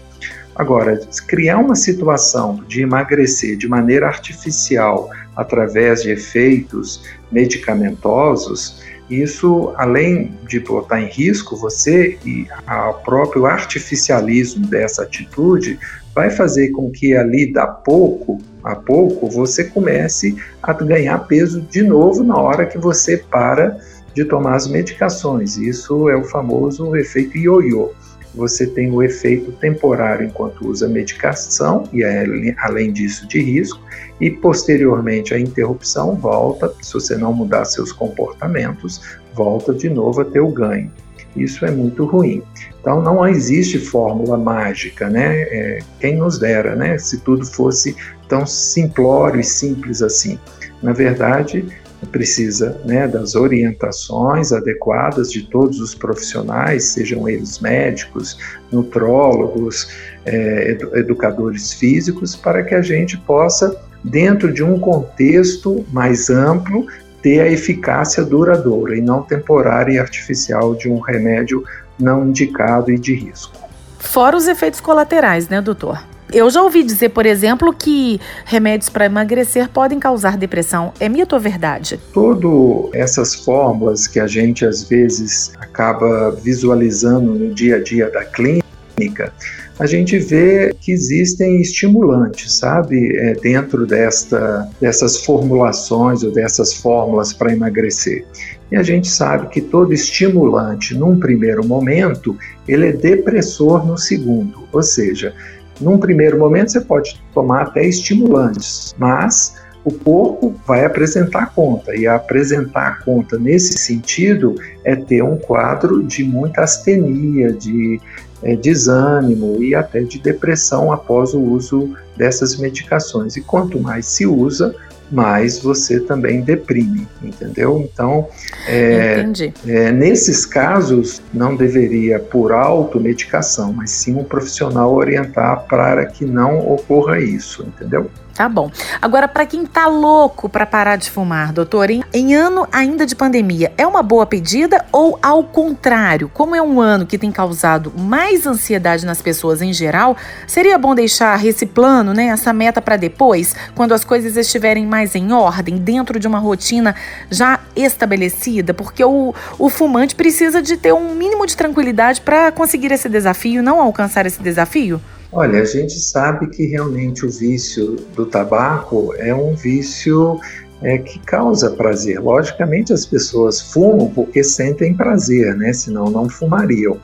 Agora, 0.56 0.98
criar 1.26 1.58
uma 1.58 1.74
situação 1.74 2.64
de 2.66 2.80
emagrecer 2.80 3.58
de 3.58 3.68
maneira 3.68 4.06
artificial 4.06 5.10
através 5.36 6.02
de 6.02 6.10
efeitos 6.10 7.04
medicamentosos, 7.30 8.82
isso, 9.20 9.72
além 9.76 10.32
de 10.48 10.60
botar 10.60 11.00
em 11.00 11.08
risco 11.08 11.56
você 11.56 12.18
e 12.24 12.46
o 12.66 12.94
próprio 13.04 13.46
artificialismo 13.46 14.66
dessa 14.66 15.02
atitude, 15.02 15.78
vai 16.14 16.30
fazer 16.30 16.70
com 16.70 16.90
que 16.90 17.14
ali 17.14 17.52
da 17.52 17.66
pouco 17.66 18.38
a 18.62 18.76
pouco 18.76 19.28
você 19.28 19.64
comece 19.64 20.36
a 20.62 20.72
ganhar 20.72 21.18
peso 21.26 21.60
de 21.62 21.82
novo 21.82 22.22
na 22.22 22.36
hora 22.36 22.66
que 22.66 22.78
você 22.78 23.16
para 23.16 23.76
de 24.14 24.24
tomar 24.24 24.54
as 24.54 24.68
medicações. 24.68 25.56
Isso 25.56 26.08
é 26.08 26.16
o 26.16 26.24
famoso 26.24 26.94
efeito 26.94 27.36
ioiô. 27.36 27.92
Você 28.34 28.66
tem 28.66 28.90
o 28.90 29.02
efeito 29.02 29.52
temporário 29.52 30.26
enquanto 30.26 30.66
usa 30.66 30.88
medicação, 30.88 31.84
e 31.92 32.02
é, 32.02 32.24
além 32.58 32.92
disso 32.92 33.28
de 33.28 33.40
risco, 33.40 33.80
e 34.20 34.30
posteriormente 34.30 35.34
a 35.34 35.38
interrupção 35.38 36.14
volta, 36.14 36.72
se 36.80 36.94
você 36.94 37.16
não 37.16 37.32
mudar 37.32 37.64
seus 37.64 37.92
comportamentos, 37.92 39.00
volta 39.34 39.74
de 39.74 39.90
novo 39.90 40.20
a 40.20 40.24
ter 40.24 40.40
o 40.40 40.48
ganho. 40.48 40.90
Isso 41.36 41.64
é 41.64 41.70
muito 41.70 42.04
ruim. 42.04 42.42
Então 42.80 43.00
não 43.00 43.26
existe 43.26 43.78
fórmula 43.78 44.36
mágica, 44.36 45.08
né? 45.08 45.42
É, 45.42 45.78
quem 46.00 46.16
nos 46.16 46.38
dera, 46.38 46.74
né? 46.74 46.98
Se 46.98 47.20
tudo 47.20 47.44
fosse 47.44 47.96
tão 48.28 48.46
simplório 48.46 49.40
e 49.40 49.44
simples 49.44 50.02
assim. 50.02 50.38
Na 50.82 50.92
verdade, 50.92 51.64
precisa 52.06 52.80
né, 52.84 53.06
das 53.06 53.34
orientações 53.34 54.52
adequadas 54.52 55.30
de 55.30 55.42
todos 55.42 55.80
os 55.80 55.94
profissionais, 55.94 56.84
sejam 56.90 57.28
eles 57.28 57.58
médicos, 57.60 58.38
nutrólogos, 58.70 59.88
é, 60.24 60.78
educadores 60.94 61.72
físicos, 61.72 62.34
para 62.34 62.62
que 62.62 62.74
a 62.74 62.82
gente 62.82 63.16
possa, 63.18 63.76
dentro 64.02 64.52
de 64.52 64.62
um 64.62 64.78
contexto 64.78 65.84
mais 65.92 66.28
amplo, 66.28 66.86
ter 67.22 67.40
a 67.40 67.48
eficácia 67.48 68.24
duradoura 68.24 68.96
e 68.96 69.00
não 69.00 69.22
temporária 69.22 69.92
e 69.92 69.98
artificial 69.98 70.74
de 70.74 70.88
um 70.88 70.98
remédio 70.98 71.64
não 71.98 72.26
indicado 72.26 72.90
e 72.90 72.98
de 72.98 73.14
risco. 73.14 73.56
Fora 73.98 74.36
os 74.36 74.48
efeitos 74.48 74.80
colaterais, 74.80 75.48
né, 75.48 75.60
doutor? 75.60 76.02
Eu 76.32 76.48
já 76.48 76.62
ouvi 76.62 76.82
dizer, 76.82 77.10
por 77.10 77.26
exemplo, 77.26 77.74
que 77.74 78.18
remédios 78.46 78.88
para 78.88 79.04
emagrecer 79.04 79.68
podem 79.68 79.98
causar 79.98 80.38
depressão. 80.38 80.90
É 80.98 81.06
mito 81.06 81.34
ou 81.34 81.40
verdade? 81.40 82.00
Todas 82.14 82.94
essas 82.94 83.34
fórmulas 83.34 84.06
que 84.06 84.18
a 84.18 84.26
gente 84.26 84.64
às 84.64 84.82
vezes 84.82 85.52
acaba 85.58 86.30
visualizando 86.30 87.34
no 87.34 87.52
dia 87.52 87.76
a 87.76 87.82
dia 87.82 88.08
da 88.08 88.24
clínica, 88.24 89.30
a 89.78 89.84
gente 89.84 90.18
vê 90.18 90.74
que 90.80 90.92
existem 90.92 91.60
estimulantes, 91.60 92.54
sabe, 92.54 93.14
é, 93.16 93.34
dentro 93.34 93.84
desta, 93.84 94.66
dessas 94.80 95.18
formulações 95.18 96.22
ou 96.22 96.32
dessas 96.32 96.72
fórmulas 96.72 97.34
para 97.34 97.52
emagrecer. 97.52 98.24
E 98.70 98.76
a 98.76 98.82
gente 98.82 99.08
sabe 99.08 99.48
que 99.48 99.60
todo 99.60 99.92
estimulante, 99.92 100.94
num 100.94 101.18
primeiro 101.18 101.66
momento, 101.66 102.38
ele 102.66 102.88
é 102.88 102.92
depressor 102.92 103.84
no 103.86 103.98
segundo. 103.98 104.66
Ou 104.72 104.82
seja, 104.82 105.34
num 105.80 105.98
primeiro 105.98 106.38
momento 106.38 106.72
você 106.72 106.80
pode 106.80 107.22
tomar 107.32 107.62
até 107.62 107.84
estimulantes, 107.86 108.94
mas 108.98 109.54
o 109.84 109.92
corpo 109.92 110.54
vai 110.66 110.84
apresentar 110.84 111.52
conta, 111.54 111.94
e 111.96 112.06
apresentar 112.06 113.02
conta 113.04 113.36
nesse 113.36 113.78
sentido 113.78 114.54
é 114.84 114.94
ter 114.94 115.22
um 115.22 115.36
quadro 115.36 116.02
de 116.02 116.22
muita 116.22 116.62
astenia, 116.62 117.52
de 117.52 118.00
é, 118.42 118.56
desânimo 118.56 119.62
e 119.62 119.74
até 119.74 120.02
de 120.02 120.18
depressão 120.18 120.92
após 120.92 121.34
o 121.34 121.40
uso 121.40 121.96
dessas 122.16 122.56
medicações. 122.56 123.36
E 123.36 123.40
quanto 123.40 123.80
mais 123.80 124.06
se 124.06 124.26
usa, 124.26 124.74
mais 125.12 125.58
você 125.58 126.00
também 126.00 126.40
deprime, 126.40 127.06
entendeu? 127.22 127.88
Então, 127.92 128.28
é, 128.66 129.24
é, 129.66 129.92
nesses 129.92 130.46
casos, 130.46 131.22
não 131.32 131.54
deveria 131.54 132.18
por 132.18 132.52
automedicação, 132.52 133.72
mas 133.72 133.90
sim 133.90 134.16
um 134.16 134.24
profissional 134.24 134.94
orientar 134.94 135.66
para 135.68 136.06
que 136.06 136.24
não 136.24 136.58
ocorra 136.72 137.20
isso, 137.20 137.62
entendeu? 137.62 138.10
Tá 138.34 138.48
bom. 138.48 138.70
Agora, 139.00 139.28
para 139.28 139.44
quem 139.44 139.66
tá 139.66 139.86
louco 139.86 140.48
para 140.48 140.64
parar 140.64 140.96
de 140.96 141.10
fumar, 141.10 141.52
doutor, 141.52 141.90
em, 141.90 142.02
em, 142.14 142.34
ano 142.34 142.66
ainda 142.72 143.04
de 143.04 143.14
pandemia, 143.14 143.72
é 143.76 143.86
uma 143.86 144.02
boa 144.02 144.24
pedida 144.24 144.84
ou, 144.90 145.18
ao 145.22 145.44
contrário, 145.44 146.30
como 146.32 146.56
é 146.56 146.62
um 146.62 146.80
ano 146.80 147.04
que 147.04 147.18
tem 147.18 147.30
causado 147.30 147.92
mais 147.94 148.46
ansiedade 148.46 149.04
nas 149.04 149.20
pessoas 149.20 149.60
em 149.60 149.72
geral, 149.72 150.16
seria 150.46 150.78
bom 150.78 150.94
deixar 150.94 151.44
esse 151.44 151.66
plano, 151.66 152.14
né, 152.14 152.26
essa 152.26 152.52
meta 152.54 152.80
para 152.80 152.96
depois, 152.96 153.54
quando 153.74 153.92
as 153.92 154.02
coisas 154.02 154.34
estiverem 154.36 154.86
mais 154.86 155.14
em 155.14 155.30
ordem, 155.32 155.76
dentro 155.76 156.18
de 156.18 156.26
uma 156.26 156.38
rotina 156.38 156.94
já 157.30 157.60
estabelecida? 157.76 158.72
Porque 158.72 159.04
o, 159.04 159.34
o 159.58 159.68
fumante 159.68 160.14
precisa 160.14 160.62
de 160.62 160.78
ter 160.78 160.94
um 160.94 161.14
mínimo 161.14 161.46
de 161.46 161.56
tranquilidade 161.56 162.22
para 162.22 162.50
conseguir 162.50 162.92
esse 162.92 163.10
desafio, 163.10 163.62
não 163.62 163.78
alcançar 163.78 164.24
esse 164.24 164.42
desafio? 164.42 165.00
Olha, 165.34 165.62
a 165.62 165.64
gente 165.64 165.98
sabe 165.98 166.46
que 166.48 166.66
realmente 166.66 167.24
o 167.24 167.30
vício 167.30 167.96
do 168.14 168.26
tabaco 168.26 169.14
é 169.16 169.34
um 169.34 169.54
vício 169.54 170.38
é, 170.82 170.98
que 170.98 171.18
causa 171.20 171.70
prazer. 171.70 172.20
Logicamente, 172.20 172.92
as 172.92 173.06
pessoas 173.06 173.58
fumam 173.58 174.10
porque 174.10 174.44
sentem 174.44 174.94
prazer, 174.94 175.56
né? 175.56 175.72
Senão 175.72 176.10
não 176.10 176.28
fumariam. 176.28 176.98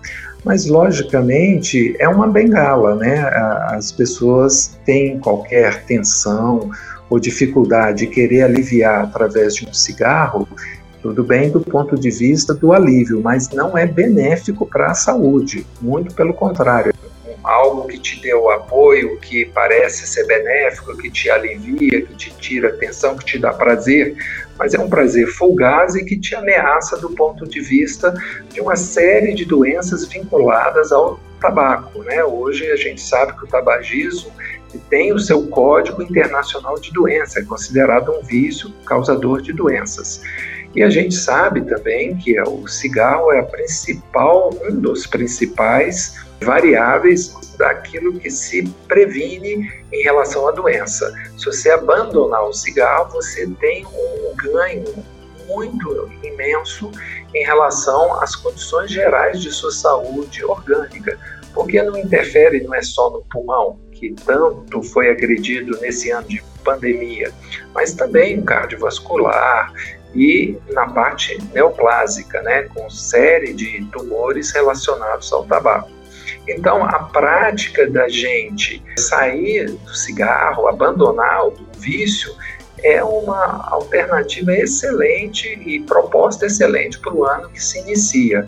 Mas, 0.45 0.67
logicamente, 0.67 1.97
é 1.99 2.07
uma 2.07 2.27
bengala, 2.27 2.97
né? 2.97 3.19
As 3.71 3.91
pessoas 3.91 4.79
têm 4.85 5.19
qualquer 5.19 5.85
tensão 5.85 6.71
ou 7.09 7.19
dificuldade 7.19 8.01
de 8.01 8.09
querer 8.09 8.43
aliviar 8.43 9.05
através 9.05 9.55
de 9.55 9.67
um 9.67 9.73
cigarro, 9.73 10.47
tudo 11.01 11.25
bem 11.25 11.51
do 11.51 11.61
ponto 11.61 11.97
de 11.97 12.11
vista 12.11 12.53
do 12.53 12.75
alívio, 12.75 13.23
mas 13.23 13.49
não 13.51 13.79
é 13.79 13.87
benéfico 13.87 14.67
para 14.67 14.91
a 14.91 14.95
saúde. 14.95 15.67
Muito 15.81 16.15
pelo 16.15 16.35
contrário, 16.35 16.93
algo 17.43 17.87
que 17.87 17.99
te 17.99 18.21
deu 18.21 18.51
apoio, 18.51 19.19
que 19.21 19.45
parece 19.47 20.07
ser 20.07 20.27
benéfico, 20.27 20.97
que 20.97 21.11
te 21.11 21.31
alivia, 21.31 22.03
que 22.03 22.15
te 22.15 22.31
tira 22.37 22.69
atenção, 22.69 23.17
que 23.17 23.25
te 23.25 23.39
dá 23.39 23.53
prazer, 23.53 24.17
mas 24.59 24.75
é 24.75 24.81
um 24.81 24.89
prazer 24.89 25.27
fugaz 25.29 25.95
e 25.95 26.05
que 26.05 26.19
te 26.19 26.35
ameaça 26.35 26.97
do 26.99 27.11
ponto 27.11 27.47
de 27.47 27.61
vista 27.61 28.13
de 28.53 28.61
uma 28.61 28.77
série 28.77 29.35
de 29.35 29.45
doenças 29.45 30.07
vinculadas 30.07 30.91
ao 30.93 31.21
tabaco. 31.41 32.03
Né? 32.03 32.25
Hoje 32.25 32.71
a 32.71 32.77
gente 32.77 33.01
sabe 33.01 33.33
que 33.37 33.45
o 33.45 33.47
tabagismo 33.47 34.33
tem 34.91 35.13
o 35.13 35.19
seu 35.19 35.47
código 35.49 36.03
internacional 36.03 36.79
de 36.79 36.93
doença, 36.93 37.41
é 37.41 37.45
considerado 37.45 38.13
um 38.13 38.23
vício 38.23 38.71
causador 38.85 39.41
de 39.41 39.53
doenças. 39.53 40.21
E 40.75 40.83
a 40.83 40.91
gente 40.91 41.15
sabe 41.15 41.63
também 41.63 42.17
que 42.17 42.41
o 42.43 42.67
cigarro 42.67 43.33
é 43.33 43.41
a 43.41 43.45
principal, 43.45 44.51
um 44.69 44.81
dos 44.81 45.07
principais 45.07 46.15
variáveis 46.41 47.35
daquilo 47.57 48.19
que 48.19 48.31
se 48.31 48.63
previne 48.87 49.73
em 49.93 50.03
relação 50.03 50.47
à 50.47 50.53
doença. 50.53 51.13
Se 51.37 51.47
você 51.47 51.71
abandonar 51.71 52.45
o 52.45 52.53
cigarro, 52.53 53.11
você 53.11 53.47
tem 53.61 53.85
um 53.87 54.37
ganho 54.37 55.05
muito 55.49 56.11
imenso 56.23 56.91
em 57.35 57.45
relação 57.45 58.21
às 58.23 58.37
condições 58.37 58.91
gerais 58.91 59.41
de 59.41 59.51
sua 59.51 59.73
saúde 59.73 60.45
orgânica, 60.45 61.19
porque 61.55 61.83
não 61.83 61.97
interfere, 61.97 62.63
não 62.63 62.75
é 62.75 62.83
só 62.83 63.11
no 63.11 63.23
pulmão, 63.25 63.79
que 63.93 64.15
tanto 64.25 64.83
foi 64.83 65.11
agredido 65.11 65.77
nesse 65.81 66.11
ano 66.11 66.29
de 66.29 66.43
pandemia, 66.63 67.33
mas 67.75 67.95
também 67.95 68.43
cardiovascular 68.43 69.73
e 70.15 70.57
na 70.71 70.89
parte 70.89 71.39
neoplásica, 71.53 72.41
né, 72.43 72.63
com 72.75 72.89
série 72.89 73.53
de 73.53 73.85
tumores 73.93 74.53
relacionados 74.53 75.33
ao 75.33 75.45
tabaco. 75.45 75.91
Então, 76.47 76.83
a 76.85 77.05
prática 77.05 77.89
da 77.91 78.09
gente 78.09 78.83
sair 78.97 79.71
do 79.71 79.95
cigarro, 79.95 80.67
abandonar 80.67 81.47
o 81.47 81.55
vício, 81.77 82.35
é 82.83 83.03
uma 83.03 83.69
alternativa 83.71 84.53
excelente 84.53 85.49
e 85.67 85.81
proposta 85.81 86.47
excelente 86.47 86.99
para 87.01 87.13
o 87.13 87.25
ano 87.25 87.51
que 87.51 87.63
se 87.63 87.81
inicia, 87.81 88.45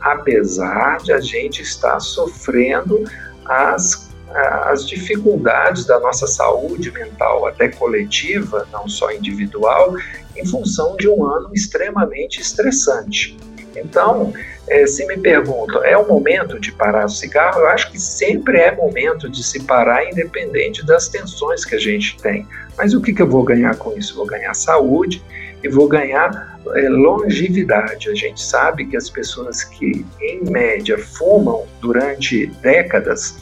apesar 0.00 0.98
de 0.98 1.12
a 1.12 1.20
gente 1.20 1.62
estar 1.62 2.00
sofrendo 2.00 3.04
as, 3.44 4.05
as 4.36 4.86
dificuldades 4.86 5.86
da 5.86 5.98
nossa 5.98 6.26
saúde 6.26 6.90
mental, 6.92 7.46
até 7.46 7.68
coletiva, 7.68 8.66
não 8.72 8.88
só 8.88 9.10
individual, 9.12 9.94
em 10.36 10.44
função 10.44 10.96
de 10.96 11.08
um 11.08 11.24
ano 11.24 11.50
extremamente 11.54 12.40
estressante. 12.40 13.36
Então, 13.74 14.32
é, 14.68 14.86
se 14.86 15.06
me 15.06 15.16
perguntam, 15.18 15.84
é 15.84 15.96
o 15.96 16.08
momento 16.08 16.58
de 16.58 16.72
parar 16.72 17.06
o 17.06 17.08
cigarro? 17.08 17.60
Eu 17.60 17.68
acho 17.68 17.90
que 17.90 18.00
sempre 18.00 18.58
é 18.58 18.74
momento 18.74 19.28
de 19.28 19.44
se 19.44 19.62
parar, 19.62 20.04
independente 20.06 20.84
das 20.84 21.08
tensões 21.08 21.64
que 21.64 21.74
a 21.74 21.78
gente 21.78 22.16
tem. 22.20 22.46
Mas 22.76 22.94
o 22.94 23.00
que, 23.00 23.12
que 23.12 23.22
eu 23.22 23.28
vou 23.28 23.44
ganhar 23.44 23.76
com 23.76 23.96
isso? 23.96 24.16
Vou 24.16 24.26
ganhar 24.26 24.54
saúde 24.54 25.22
e 25.62 25.68
vou 25.68 25.88
ganhar 25.88 26.58
é, 26.74 26.88
longevidade. 26.88 28.10
A 28.10 28.14
gente 28.14 28.42
sabe 28.42 28.86
que 28.86 28.96
as 28.96 29.08
pessoas 29.08 29.62
que, 29.62 30.04
em 30.20 30.44
média, 30.50 30.98
fumam 30.98 31.64
durante 31.80 32.46
décadas 32.60 33.36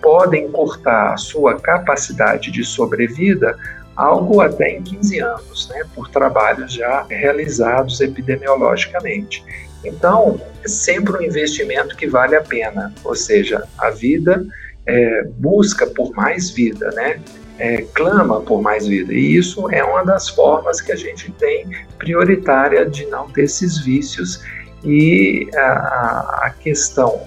podem 0.00 0.50
cortar 0.50 1.14
a 1.14 1.16
sua 1.16 1.58
capacidade 1.58 2.50
de 2.50 2.64
sobrevida 2.64 3.56
algo 3.98 4.40
até 4.40 4.76
em 4.76 4.82
15 4.82 5.18
anos, 5.18 5.68
né, 5.70 5.84
por 5.92 6.08
trabalhos 6.08 6.72
já 6.72 7.04
realizados 7.10 8.00
epidemiologicamente. 8.00 9.44
Então, 9.84 10.40
é 10.64 10.68
sempre 10.68 11.16
um 11.16 11.22
investimento 11.22 11.96
que 11.96 12.06
vale 12.06 12.36
a 12.36 12.40
pena, 12.40 12.94
ou 13.02 13.16
seja, 13.16 13.64
a 13.76 13.90
vida 13.90 14.46
é, 14.86 15.24
busca 15.36 15.86
por 15.86 16.12
mais 16.14 16.50
vida, 16.50 16.90
né? 16.92 17.20
É, 17.58 17.82
clama 17.92 18.40
por 18.40 18.62
mais 18.62 18.86
vida. 18.86 19.12
E 19.12 19.36
isso 19.36 19.68
é 19.72 19.82
uma 19.82 20.04
das 20.04 20.28
formas 20.28 20.80
que 20.80 20.92
a 20.92 20.96
gente 20.96 21.30
tem 21.32 21.68
prioritária 21.98 22.88
de 22.88 23.04
não 23.06 23.28
ter 23.28 23.42
esses 23.42 23.78
vícios. 23.78 24.40
E 24.84 25.48
a, 25.56 26.46
a 26.46 26.50
questão 26.50 27.20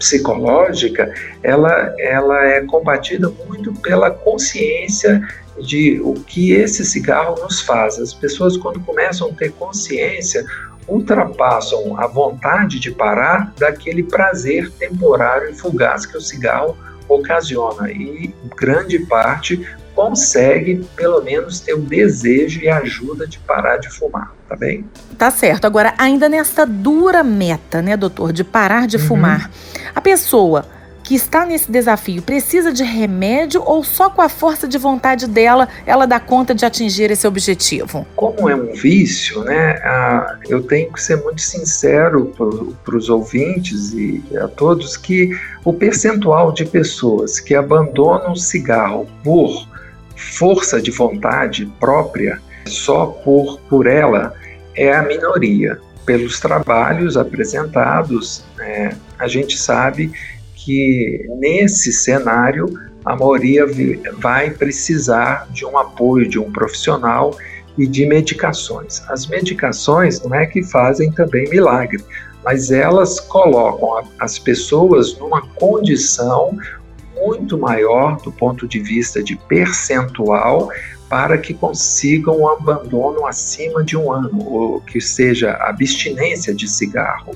psicológica, 0.00 1.12
ela, 1.42 1.94
ela 1.98 2.46
é 2.46 2.62
combatida 2.62 3.30
muito 3.46 3.72
pela 3.74 4.10
consciência 4.10 5.22
de 5.60 6.00
o 6.02 6.14
que 6.14 6.52
esse 6.52 6.84
cigarro 6.86 7.38
nos 7.42 7.60
faz. 7.60 7.98
As 7.98 8.14
pessoas, 8.14 8.56
quando 8.56 8.80
começam 8.80 9.28
a 9.28 9.34
ter 9.34 9.52
consciência, 9.52 10.42
ultrapassam 10.88 12.00
a 12.00 12.06
vontade 12.06 12.80
de 12.80 12.90
parar 12.90 13.52
daquele 13.58 14.02
prazer 14.02 14.70
temporário 14.72 15.50
e 15.50 15.54
fugaz 15.54 16.06
que 16.06 16.16
o 16.16 16.20
cigarro 16.20 16.76
ocasiona. 17.06 17.92
E 17.92 18.34
grande 18.56 19.00
parte 19.00 19.68
consegue, 20.00 20.82
pelo 20.96 21.20
menos, 21.20 21.60
ter 21.60 21.74
o 21.74 21.80
desejo 21.82 22.62
e 22.62 22.70
ajuda 22.70 23.26
de 23.26 23.38
parar 23.38 23.76
de 23.76 23.90
fumar, 23.90 24.34
tá 24.48 24.56
bem? 24.56 24.82
Tá 25.18 25.30
certo. 25.30 25.66
Agora, 25.66 25.92
ainda 25.98 26.26
nessa 26.26 26.64
dura 26.64 27.22
meta, 27.22 27.82
né, 27.82 27.98
doutor, 27.98 28.32
de 28.32 28.42
parar 28.42 28.86
de 28.86 28.96
uhum. 28.96 29.02
fumar, 29.02 29.50
a 29.94 30.00
pessoa 30.00 30.64
que 31.04 31.14
está 31.14 31.44
nesse 31.44 31.70
desafio 31.70 32.22
precisa 32.22 32.72
de 32.72 32.82
remédio 32.82 33.62
ou 33.66 33.84
só 33.84 34.08
com 34.08 34.22
a 34.22 34.28
força 34.28 34.66
de 34.66 34.78
vontade 34.78 35.26
dela 35.26 35.68
ela 35.84 36.06
dá 36.06 36.20
conta 36.20 36.54
de 36.54 36.64
atingir 36.64 37.10
esse 37.10 37.26
objetivo? 37.26 38.06
Como 38.14 38.48
é 38.48 38.54
um 38.54 38.72
vício, 38.72 39.42
né? 39.42 39.76
eu 40.48 40.62
tenho 40.62 40.90
que 40.92 41.02
ser 41.02 41.16
muito 41.16 41.42
sincero 41.42 42.32
para 42.84 42.96
os 42.96 43.10
ouvintes 43.10 43.92
e 43.92 44.22
a 44.38 44.46
todos 44.46 44.96
que 44.96 45.30
o 45.64 45.72
percentual 45.72 46.52
de 46.52 46.64
pessoas 46.64 47.40
que 47.40 47.54
abandonam 47.54 48.32
o 48.32 48.36
cigarro 48.36 49.06
por 49.24 49.68
força 50.20 50.80
de 50.80 50.90
vontade 50.90 51.66
própria, 51.80 52.40
só 52.66 53.06
por, 53.06 53.58
por 53.68 53.86
ela, 53.86 54.34
é 54.74 54.92
a 54.92 55.02
minoria. 55.02 55.78
Pelos 56.04 56.40
trabalhos 56.40 57.16
apresentados, 57.16 58.44
é, 58.58 58.94
a 59.18 59.28
gente 59.28 59.58
sabe 59.58 60.10
que 60.54 61.26
nesse 61.38 61.92
cenário 61.92 62.66
a 63.04 63.16
maioria 63.16 63.64
vai 64.18 64.50
precisar 64.50 65.46
de 65.50 65.64
um 65.64 65.78
apoio 65.78 66.28
de 66.28 66.38
um 66.38 66.50
profissional 66.50 67.36
e 67.78 67.86
de 67.86 68.06
medicações. 68.06 69.02
As 69.08 69.26
medicações 69.26 70.20
não 70.22 70.34
é 70.34 70.46
que 70.46 70.62
fazem 70.62 71.10
também 71.12 71.48
milagre, 71.48 72.02
mas 72.44 72.70
elas 72.70 73.20
colocam 73.20 74.06
as 74.18 74.38
pessoas 74.38 75.16
numa 75.18 75.42
condição 75.42 76.56
muito 77.24 77.58
maior 77.58 78.20
do 78.22 78.32
ponto 78.32 78.66
de 78.66 78.78
vista 78.78 79.22
de 79.22 79.36
percentual 79.36 80.70
para 81.08 81.36
que 81.36 81.52
consigam 81.52 82.40
um 82.40 82.48
abandono 82.48 83.26
acima 83.26 83.82
de 83.82 83.96
um 83.96 84.12
ano, 84.12 84.46
ou 84.48 84.80
que 84.80 85.00
seja 85.00 85.52
abstinência 85.54 86.54
de 86.54 86.68
cigarro. 86.68 87.34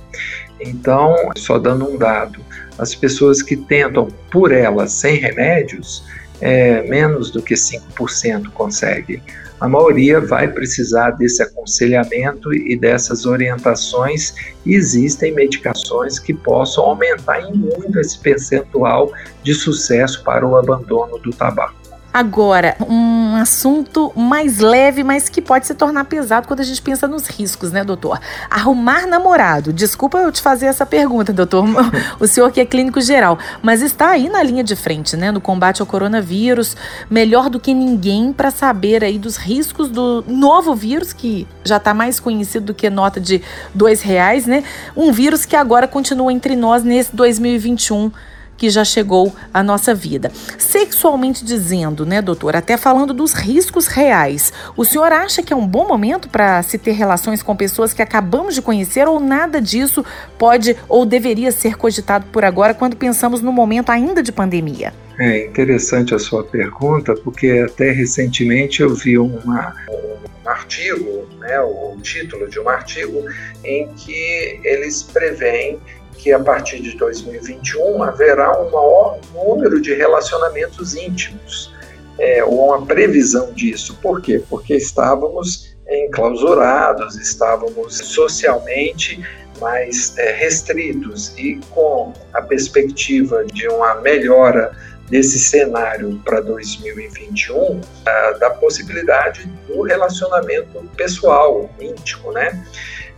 Então, 0.60 1.14
só 1.36 1.58
dando 1.58 1.88
um 1.90 1.98
dado, 1.98 2.38
as 2.78 2.94
pessoas 2.94 3.42
que 3.42 3.56
tentam 3.56 4.08
por 4.30 4.52
elas 4.52 4.92
sem 4.92 5.16
remédios, 5.16 6.04
é, 6.40 6.82
menos 6.82 7.30
do 7.30 7.42
que 7.42 7.54
5% 7.54 8.50
conseguem. 8.50 9.22
A 9.60 9.68
maioria 9.68 10.20
vai 10.20 10.48
precisar 10.48 11.12
desse 11.12 11.42
aconselhamento 11.42 12.52
e 12.52 12.76
dessas 12.76 13.24
orientações. 13.24 14.34
E 14.66 14.74
existem 14.74 15.32
medicações 15.32 16.18
que 16.18 16.34
possam 16.34 16.84
aumentar 16.84 17.40
em 17.40 17.54
muito 17.54 17.98
esse 17.98 18.18
percentual 18.18 19.12
de 19.42 19.54
sucesso 19.54 20.22
para 20.24 20.46
o 20.46 20.56
abandono 20.56 21.18
do 21.18 21.30
tabaco. 21.30 21.83
Agora, 22.14 22.76
um 22.88 23.34
assunto 23.34 24.12
mais 24.14 24.60
leve, 24.60 25.02
mas 25.02 25.28
que 25.28 25.42
pode 25.42 25.66
se 25.66 25.74
tornar 25.74 26.04
pesado 26.04 26.46
quando 26.46 26.60
a 26.60 26.64
gente 26.64 26.80
pensa 26.80 27.08
nos 27.08 27.26
riscos, 27.26 27.72
né, 27.72 27.82
doutor? 27.82 28.20
Arrumar 28.48 29.08
namorado. 29.08 29.72
Desculpa 29.72 30.18
eu 30.18 30.30
te 30.30 30.40
fazer 30.40 30.66
essa 30.66 30.86
pergunta, 30.86 31.32
doutor. 31.32 31.64
o 32.20 32.28
senhor 32.28 32.52
que 32.52 32.60
é 32.60 32.64
clínico 32.64 33.00
geral, 33.00 33.36
mas 33.60 33.82
está 33.82 34.10
aí 34.10 34.28
na 34.28 34.44
linha 34.44 34.62
de 34.62 34.76
frente, 34.76 35.16
né, 35.16 35.32
no 35.32 35.40
combate 35.40 35.80
ao 35.80 35.88
coronavírus, 35.88 36.76
melhor 37.10 37.50
do 37.50 37.58
que 37.58 37.74
ninguém 37.74 38.32
para 38.32 38.52
saber 38.52 39.02
aí 39.02 39.18
dos 39.18 39.36
riscos 39.36 39.88
do 39.88 40.24
novo 40.28 40.72
vírus 40.72 41.12
que 41.12 41.48
já 41.64 41.78
está 41.78 41.92
mais 41.92 42.20
conhecido 42.20 42.66
do 42.66 42.74
que 42.74 42.88
nota 42.88 43.20
de 43.20 43.42
dois 43.74 44.02
reais, 44.02 44.46
né? 44.46 44.62
Um 44.96 45.10
vírus 45.10 45.44
que 45.44 45.56
agora 45.56 45.88
continua 45.88 46.32
entre 46.32 46.54
nós 46.54 46.84
nesse 46.84 47.12
2021 47.16 48.12
que 48.56 48.70
já 48.70 48.84
chegou 48.84 49.34
à 49.52 49.62
nossa 49.62 49.94
vida. 49.94 50.30
Sexualmente 50.58 51.44
dizendo, 51.44 52.06
né, 52.06 52.20
doutor, 52.20 52.56
até 52.56 52.76
falando 52.76 53.12
dos 53.12 53.32
riscos 53.32 53.86
reais, 53.86 54.52
o 54.76 54.84
senhor 54.84 55.12
acha 55.12 55.42
que 55.42 55.52
é 55.52 55.56
um 55.56 55.66
bom 55.66 55.86
momento 55.86 56.28
para 56.28 56.62
se 56.62 56.78
ter 56.78 56.92
relações 56.92 57.42
com 57.42 57.54
pessoas 57.56 57.92
que 57.92 58.02
acabamos 58.02 58.54
de 58.54 58.62
conhecer 58.62 59.06
ou 59.06 59.20
nada 59.20 59.60
disso 59.60 60.04
pode 60.38 60.76
ou 60.88 61.04
deveria 61.04 61.52
ser 61.52 61.76
cogitado 61.76 62.26
por 62.32 62.44
agora 62.44 62.74
quando 62.74 62.96
pensamos 62.96 63.40
no 63.40 63.52
momento 63.52 63.90
ainda 63.90 64.22
de 64.22 64.32
pandemia? 64.32 64.92
É 65.18 65.46
interessante 65.46 66.14
a 66.14 66.18
sua 66.18 66.42
pergunta, 66.42 67.14
porque 67.14 67.64
até 67.64 67.92
recentemente 67.92 68.82
eu 68.82 68.94
vi 68.94 69.16
uma, 69.16 69.74
um 69.88 70.48
artigo, 70.48 71.28
né, 71.38 71.60
o 71.60 71.96
título 72.02 72.48
de 72.48 72.58
um 72.58 72.68
artigo, 72.68 73.24
em 73.64 73.88
que 73.94 74.60
eles 74.64 75.04
preveem 75.04 75.78
que 76.18 76.32
a 76.32 76.38
partir 76.38 76.80
de 76.80 76.96
2021 76.96 78.02
haverá 78.02 78.58
um 78.60 78.70
maior 78.70 79.18
número 79.34 79.80
de 79.80 79.94
relacionamentos 79.94 80.94
íntimos, 80.94 81.72
é, 82.18 82.44
ou 82.44 82.68
uma 82.68 82.86
previsão 82.86 83.52
disso. 83.52 83.98
Por 84.00 84.20
quê? 84.20 84.42
Porque 84.48 84.74
estávamos 84.74 85.74
enclausurados, 85.88 87.16
estávamos 87.16 87.98
socialmente 87.98 89.22
mais 89.60 90.16
é, 90.18 90.32
restritos 90.32 91.36
e 91.36 91.60
com 91.70 92.12
a 92.32 92.42
perspectiva 92.42 93.44
de 93.44 93.68
uma 93.68 93.96
melhora 93.96 94.72
desse 95.08 95.38
cenário 95.38 96.20
para 96.24 96.40
2021 96.40 97.80
da 98.40 98.50
possibilidade 98.50 99.46
do 99.68 99.82
relacionamento 99.82 100.80
pessoal, 100.96 101.70
íntimo, 101.78 102.32
né? 102.32 102.66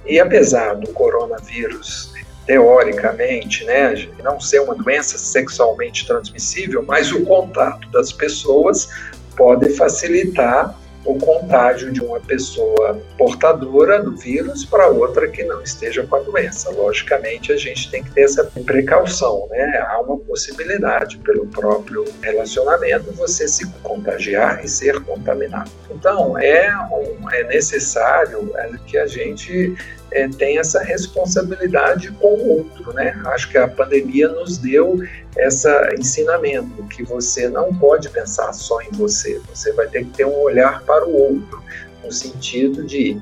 E 0.04 0.18
apesar 0.20 0.74
do 0.74 0.88
coronavírus 0.92 2.12
teoricamente, 2.46 3.64
né, 3.64 4.09
não 4.22 4.40
ser 4.40 4.61
uma 4.61 4.74
doença 4.74 5.18
sexualmente 5.18 6.06
transmissível, 6.06 6.85
mas 6.87 7.11
o 7.12 7.24
contato 7.24 7.88
das 7.90 8.12
pessoas 8.12 8.88
pode 9.37 9.70
facilitar 9.70 10.74
o 11.06 11.16
contágio 11.18 11.92
de 11.92 12.00
uma 12.00 12.18
pessoa 12.18 13.00
portadora 13.16 14.02
do 14.02 14.16
vírus 14.16 14.64
para 14.64 14.88
outra 14.88 15.28
que 15.28 15.44
não 15.44 15.62
esteja 15.62 16.04
com 16.04 16.16
a 16.16 16.20
doença. 16.20 16.70
Logicamente, 16.70 17.52
a 17.52 17.56
gente 17.56 17.90
tem 17.90 18.02
que 18.02 18.11
ter 18.11 18.22
essa 18.22 18.44
precaução, 18.44 19.46
né? 19.50 19.87
Há 19.88 20.00
uma 20.00 20.18
possibilidade 20.18 21.18
pelo 21.18 21.46
próprio 21.46 22.04
relacionamento 22.20 23.12
você 23.12 23.46
se 23.46 23.66
contagiar 23.85 24.64
e 24.64 24.68
ser 24.68 25.00
contaminado. 25.04 25.70
Então, 25.90 26.37
é, 26.38 26.76
um, 26.90 27.30
é 27.30 27.44
necessário 27.44 28.50
é, 28.56 28.70
que 28.85 28.98
a 28.98 29.06
gente 29.06 29.76
é, 30.12 30.28
tem 30.28 30.58
essa 30.58 30.82
responsabilidade 30.82 32.10
com 32.12 32.28
o 32.28 32.48
outro, 32.58 32.92
né? 32.92 33.20
Acho 33.26 33.50
que 33.50 33.58
a 33.58 33.68
pandemia 33.68 34.28
nos 34.28 34.58
deu 34.58 35.00
esse 35.36 35.68
ensinamento 35.98 36.84
que 36.84 37.02
você 37.02 37.48
não 37.48 37.74
pode 37.74 38.08
pensar 38.10 38.52
só 38.52 38.80
em 38.80 38.90
você, 38.92 39.40
você 39.48 39.72
vai 39.72 39.86
ter 39.88 40.04
que 40.04 40.10
ter 40.10 40.26
um 40.26 40.38
olhar 40.40 40.82
para 40.82 41.06
o 41.06 41.14
outro, 41.14 41.62
no 42.04 42.12
sentido 42.12 42.84
de 42.84 43.20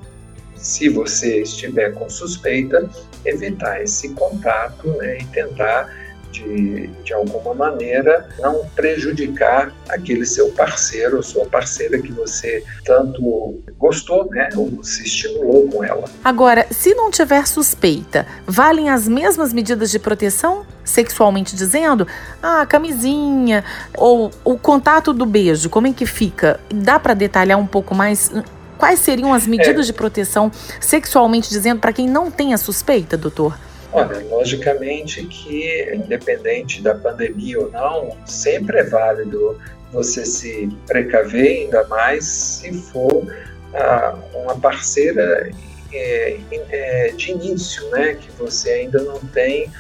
se 0.55 0.89
você 0.89 1.43
estiver 1.43 1.93
com 1.95 2.09
suspeita, 2.09 2.89
evitar 3.25 3.83
esse 3.83 4.11
contato 4.11 4.89
né, 4.89 5.19
e 5.19 5.25
tentar 5.27 6.04
de, 6.35 6.89
de 7.05 7.13
alguma 7.13 7.55
maneira 7.55 8.29
não 8.41 8.67
prejudicar 8.75 9.73
aquele 9.89 10.27
seu 10.27 10.51
parceiro 10.51 11.19
ou 11.19 11.23
sua 11.23 11.47
parceira 11.47 11.99
que 11.99 12.13
você 12.13 12.65
tanto 12.85 13.63
gostou, 13.79 14.29
né, 14.31 14.49
ou 14.57 14.83
se 14.83 15.05
estimulou 15.05 15.69
com 15.69 15.85
ela. 15.85 16.05
Agora, 16.25 16.67
se 16.71 16.95
não 16.95 17.11
tiver 17.11 17.47
suspeita, 17.47 18.27
valem 18.47 18.91
as 18.91 19.07
mesmas 19.07 19.53
medidas 19.53 19.91
de 19.91 19.99
proteção? 19.99 20.67
Sexualmente 20.85 21.57
dizendo, 21.57 22.07
ah, 22.43 22.67
camisinha, 22.67 23.65
ou 23.97 24.31
o 24.45 24.59
contato 24.59 25.15
do 25.15 25.25
beijo, 25.25 25.71
como 25.71 25.87
é 25.87 25.93
que 25.93 26.05
fica? 26.05 26.61
Dá 26.73 26.99
para 26.99 27.15
detalhar 27.15 27.59
um 27.59 27.67
pouco 27.67 27.95
mais 27.95 28.31
Quais 28.77 28.99
seriam 28.99 29.33
as 29.33 29.47
medidas 29.47 29.87
é. 29.87 29.87
de 29.87 29.93
proteção 29.93 30.51
sexualmente 30.81 31.49
dizendo 31.49 31.81
para 31.81 31.93
quem 31.93 32.09
não 32.09 32.31
tem 32.31 32.53
a 32.53 32.59
suspeita, 32.59 33.17
doutor? 33.17 33.57
Olha, 33.95 34.27
logicamente 34.29 35.25
que, 35.27 35.93
independente 35.95 36.83
da 36.83 36.97
pandemia 36.97 37.61
ou 37.61 37.71
não, 37.71 38.17
sempre 38.27 38.79
é 38.79 38.83
válido 38.83 39.57
você 39.93 40.27
se 40.27 40.69
precaver, 40.85 41.63
ainda 41.63 41.87
mais 41.87 42.25
se 42.25 42.73
for 42.73 43.25
ah, 43.73 44.19
uma 44.35 44.59
parceira 44.59 45.49
é, 45.93 46.37
é, 46.71 47.13
de 47.17 47.31
início, 47.31 47.89
né, 47.91 48.15
que 48.15 48.33
você 48.33 48.71
ainda 48.71 49.01
não 49.01 49.21
tem 49.21 49.71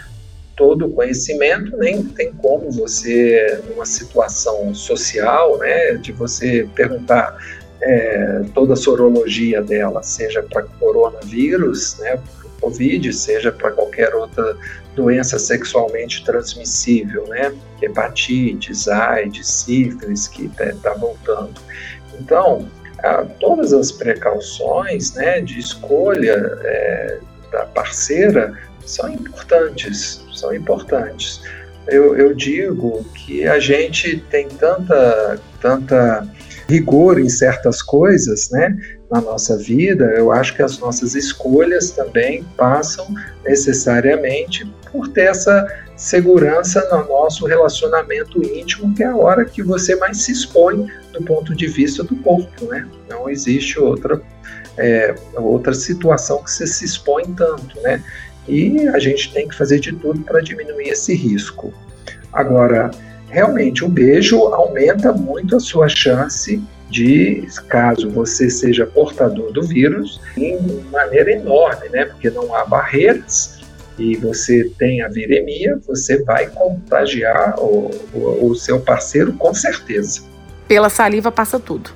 todo 0.56 0.86
o 0.86 0.92
conhecimento, 0.92 1.76
nem 1.76 2.04
tem 2.04 2.32
como 2.34 2.70
você, 2.70 3.60
numa 3.68 3.84
situação 3.84 4.72
social, 4.72 5.58
né, 5.58 5.94
de 5.94 6.12
você 6.12 6.68
perguntar 6.72 7.36
é, 7.82 8.42
toda 8.54 8.74
a 8.74 8.76
sorologia 8.76 9.60
dela, 9.60 10.04
seja 10.04 10.40
para 10.40 10.62
coronavírus, 10.62 11.98
né, 11.98 12.16
Covid, 12.60 13.12
seja 13.12 13.52
para 13.52 13.70
qualquer 13.70 14.14
outra 14.14 14.56
doença 14.94 15.38
sexualmente 15.38 16.24
transmissível, 16.24 17.26
né, 17.28 17.52
hepatite, 17.82 18.72
AIDS, 18.90 19.46
sífilis, 19.46 20.28
que 20.28 20.46
está 20.46 20.72
tá 20.82 20.94
voltando. 20.94 21.54
Então, 22.18 22.68
todas 23.40 23.72
as 23.72 23.92
precauções 23.92 25.14
né, 25.14 25.40
de 25.40 25.58
escolha 25.58 26.36
é, 26.62 27.18
da 27.50 27.66
parceira 27.66 28.56
são 28.84 29.08
importantes, 29.10 30.24
são 30.34 30.54
importantes. 30.54 31.42
Eu, 31.86 32.16
eu, 32.16 32.34
digo 32.34 33.04
que 33.14 33.46
a 33.46 33.58
gente 33.58 34.18
tem 34.30 34.48
tanta, 34.48 35.38
tanta 35.60 36.26
rigor 36.66 37.18
em 37.18 37.28
certas 37.28 37.82
coisas, 37.82 38.50
né, 38.50 38.74
na 39.10 39.20
nossa 39.20 39.56
vida, 39.56 40.04
eu 40.16 40.32
acho 40.32 40.54
que 40.54 40.62
as 40.62 40.78
nossas 40.78 41.14
escolhas 41.14 41.90
também 41.90 42.44
passam 42.56 43.06
necessariamente 43.44 44.64
por 44.90 45.08
ter 45.08 45.28
essa 45.28 45.66
segurança 45.96 46.86
no 46.90 47.06
nosso 47.08 47.46
relacionamento 47.46 48.42
íntimo, 48.42 48.94
que 48.94 49.02
é 49.02 49.06
a 49.06 49.16
hora 49.16 49.44
que 49.44 49.62
você 49.62 49.94
mais 49.96 50.18
se 50.22 50.32
expõe 50.32 50.88
do 51.12 51.22
ponto 51.22 51.54
de 51.54 51.66
vista 51.66 52.02
do 52.02 52.16
corpo, 52.16 52.66
né? 52.66 52.88
Não 53.08 53.28
existe 53.28 53.78
outra 53.78 54.20
é, 54.76 55.14
outra 55.36 55.72
situação 55.72 56.42
que 56.42 56.50
você 56.50 56.66
se 56.66 56.84
expõe 56.84 57.24
tanto, 57.34 57.80
né? 57.82 58.02
E 58.48 58.88
a 58.88 58.98
gente 58.98 59.32
tem 59.32 59.48
que 59.48 59.54
fazer 59.54 59.78
de 59.78 59.92
tudo 59.92 60.20
para 60.22 60.40
diminuir 60.40 60.88
esse 60.88 61.14
risco. 61.14 61.72
Agora, 62.32 62.90
realmente 63.28 63.84
o 63.84 63.88
beijo 63.88 64.38
aumenta 64.48 65.12
muito 65.12 65.56
a 65.56 65.60
sua 65.60 65.88
chance 65.88 66.62
de, 66.94 67.44
caso 67.68 68.08
você 68.08 68.48
seja 68.48 68.86
portador 68.86 69.52
do 69.52 69.62
vírus, 69.62 70.20
em 70.36 70.56
maneira 70.92 71.32
enorme, 71.32 71.88
né? 71.88 72.04
Porque 72.04 72.30
não 72.30 72.54
há 72.54 72.64
barreiras 72.64 73.58
e 73.98 74.14
você 74.16 74.70
tem 74.78 75.02
a 75.02 75.08
viremia, 75.08 75.76
você 75.88 76.22
vai 76.22 76.46
contagiar 76.46 77.58
o, 77.58 77.90
o, 78.14 78.46
o 78.46 78.54
seu 78.54 78.78
parceiro 78.78 79.32
com 79.32 79.52
certeza. 79.52 80.22
Pela 80.68 80.88
saliva 80.88 81.32
passa 81.32 81.58
tudo. 81.58 81.90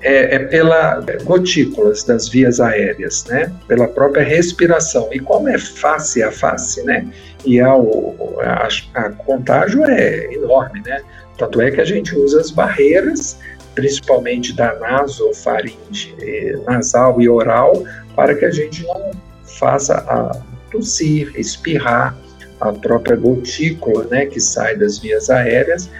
É, 0.00 0.36
é, 0.36 0.38
pela 0.38 1.02
gotículas 1.24 2.04
das 2.04 2.28
vias 2.28 2.60
aéreas, 2.60 3.24
né? 3.24 3.52
Pela 3.66 3.88
própria 3.88 4.22
respiração. 4.22 5.08
E 5.12 5.18
como 5.18 5.48
é 5.48 5.58
face 5.58 6.22
a 6.22 6.30
face, 6.30 6.80
né? 6.84 7.06
E 7.44 7.58
a, 7.60 7.72
a, 7.72 8.68
a 8.94 9.10
contágio 9.10 9.82
é 9.84 10.32
enorme, 10.32 10.80
né? 10.86 11.00
Tanto 11.36 11.60
é 11.60 11.70
que 11.70 11.80
a 11.80 11.84
gente 11.84 12.14
usa 12.14 12.40
as 12.40 12.50
barreiras, 12.50 13.38
principalmente 13.74 14.52
da 14.52 14.78
nasofaringe 14.78 16.14
eh, 16.20 16.56
nasal 16.66 17.20
e 17.20 17.28
oral, 17.28 17.84
para 18.14 18.34
que 18.34 18.44
a 18.44 18.50
gente 18.50 18.84
não 18.84 19.12
faça 19.44 19.94
a 19.94 20.40
tossir, 20.70 21.32
espirrar, 21.36 22.16
a 22.60 22.72
própria 22.72 23.16
gotícula, 23.16 24.04
né, 24.04 24.26
que 24.26 24.40
sai 24.40 24.76
das 24.76 24.98
vias 24.98 25.28
aéreas, 25.28 25.90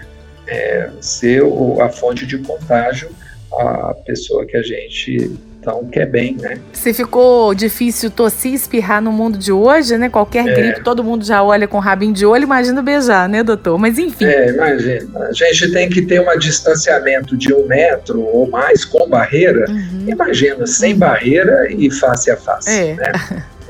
é, 0.46 0.88
ser 1.00 1.42
a 1.80 1.88
fonte 1.88 2.26
de 2.26 2.38
contágio 2.38 3.10
a 3.52 3.94
pessoa 4.04 4.44
que 4.46 4.56
a 4.56 4.62
gente 4.62 5.30
então 5.64 5.82
quer 5.86 6.04
bem, 6.04 6.36
né? 6.36 6.58
Se 6.74 6.92
ficou 6.92 7.54
difícil 7.54 8.10
tossir 8.10 8.52
e 8.52 8.54
espirrar 8.54 9.00
no 9.00 9.10
mundo 9.10 9.38
de 9.38 9.50
hoje, 9.50 9.96
né? 9.96 10.10
Qualquer 10.10 10.46
é. 10.46 10.52
gripe, 10.52 10.84
todo 10.84 11.02
mundo 11.02 11.24
já 11.24 11.42
olha 11.42 11.66
com 11.66 11.78
rabinho 11.78 12.12
de 12.12 12.26
olho, 12.26 12.42
imagina 12.42 12.82
beijar, 12.82 13.26
né, 13.26 13.42
doutor? 13.42 13.78
Mas 13.78 13.98
enfim. 13.98 14.26
É, 14.26 14.50
imagina. 14.50 15.26
A 15.26 15.32
gente 15.32 15.72
tem 15.72 15.88
que 15.88 16.02
ter 16.02 16.20
um 16.20 16.38
distanciamento 16.38 17.34
de 17.34 17.54
um 17.54 17.66
metro 17.66 18.20
ou 18.20 18.48
mais 18.50 18.84
com 18.84 19.08
barreira. 19.08 19.64
Uhum. 19.70 20.04
Imagina, 20.06 20.66
sem 20.66 20.94
barreira 20.94 21.72
e 21.72 21.90
face 21.90 22.30
a 22.30 22.36
face. 22.36 22.70
É. 22.70 22.94
Né? 22.94 23.12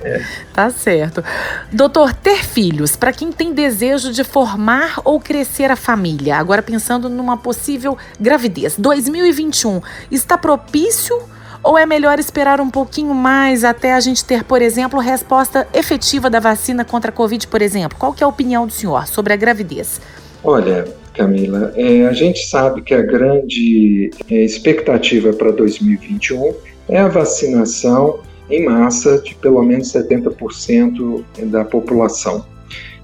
É. 0.02 0.20
Tá 0.52 0.70
certo. 0.70 1.24
Doutor, 1.72 2.12
ter 2.12 2.44
filhos, 2.44 2.94
para 2.94 3.10
quem 3.10 3.32
tem 3.32 3.54
desejo 3.54 4.12
de 4.12 4.22
formar 4.22 5.00
ou 5.02 5.18
crescer 5.18 5.70
a 5.70 5.76
família, 5.76 6.36
agora 6.36 6.62
pensando 6.62 7.08
numa 7.08 7.38
possível 7.38 7.96
gravidez, 8.20 8.76
2021, 8.76 9.80
está 10.10 10.36
propício 10.36 11.20
ou 11.64 11.78
é 11.78 11.86
melhor 11.86 12.18
esperar 12.18 12.60
um 12.60 12.68
pouquinho 12.68 13.14
mais 13.14 13.64
até 13.64 13.94
a 13.94 14.00
gente 14.00 14.24
ter, 14.24 14.44
por 14.44 14.60
exemplo, 14.60 15.00
resposta 15.00 15.66
efetiva 15.72 16.28
da 16.28 16.38
vacina 16.38 16.84
contra 16.84 17.10
a 17.10 17.12
Covid, 17.12 17.48
por 17.48 17.62
exemplo? 17.62 17.98
Qual 17.98 18.12
que 18.12 18.22
é 18.22 18.26
a 18.26 18.28
opinião 18.28 18.66
do 18.66 18.72
senhor 18.72 19.06
sobre 19.08 19.32
a 19.32 19.36
gravidez? 19.36 20.00
Olha, 20.42 20.84
Camila, 21.14 21.72
é, 21.74 22.06
a 22.06 22.12
gente 22.12 22.46
sabe 22.46 22.82
que 22.82 22.92
a 22.92 23.00
grande 23.00 24.10
é, 24.30 24.44
expectativa 24.44 25.32
para 25.32 25.50
2021 25.50 26.54
é 26.88 26.98
a 26.98 27.08
vacinação 27.08 28.20
em 28.50 28.66
massa 28.66 29.18
de 29.18 29.34
pelo 29.36 29.62
menos 29.62 29.90
70% 29.90 31.24
da 31.44 31.64
população. 31.64 32.44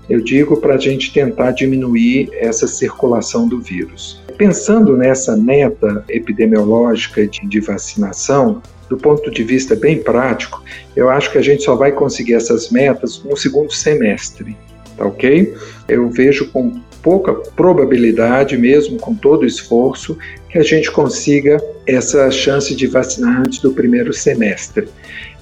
Eu 0.09 0.21
digo 0.21 0.61
para 0.61 0.75
a 0.75 0.79
gente 0.79 1.13
tentar 1.13 1.53
diminuir 1.53 2.29
essa 2.35 2.67
circulação 2.67 3.49
do 3.49 3.61
vírus. 3.61 4.20
Pensando 4.41 4.97
nessa 4.97 5.37
meta 5.37 6.03
epidemiológica 6.09 7.27
de, 7.27 7.47
de 7.47 7.61
vacinação, 7.61 8.63
do 8.89 8.97
ponto 8.97 9.31
de 9.31 9.45
vista 9.45 9.77
bem 9.77 10.03
prático, 10.03 10.65
eu 10.97 11.11
acho 11.11 11.31
que 11.31 11.37
a 11.37 11.43
gente 11.43 11.63
só 11.63 11.77
vai 11.77 11.93
conseguir 11.93 12.33
essas 12.33 12.71
metas 12.71 13.23
no 13.23 13.37
segundo 13.37 13.71
semestre, 13.71 14.57
tá 14.97 15.05
ok? 15.05 15.55
Eu 15.87 16.09
vejo 16.09 16.49
com 16.49 16.81
pouca 17.03 17.35
probabilidade, 17.35 18.57
mesmo 18.57 18.99
com 18.99 19.15
todo 19.15 19.43
o 19.43 19.47
esforço, 19.47 20.17
que 20.49 20.57
a 20.57 20.63
gente 20.63 20.91
consiga 20.91 21.63
essa 21.87 22.31
chance 22.31 22.75
de 22.75 22.87
vacinar 22.87 23.41
antes 23.41 23.59
do 23.59 23.75
primeiro 23.75 24.11
semestre. 24.15 24.89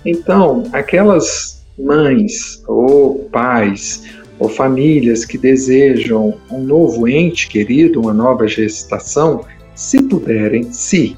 Então, 0.05 0.65
aquelas 0.73 1.65
mães 1.79 2.65
ou 2.67 3.29
pais 3.31 4.03
ou 4.39 4.49
famílias 4.49 5.25
que 5.25 5.37
desejam 5.37 6.35
um 6.51 6.63
novo 6.63 7.09
ente 7.09 7.49
querido, 7.49 8.01
uma 8.01 8.15
nova 8.15 8.47
gestação, 8.47 9.45
se 9.75 10.03
puderem, 10.03 10.73
se 10.73 11.17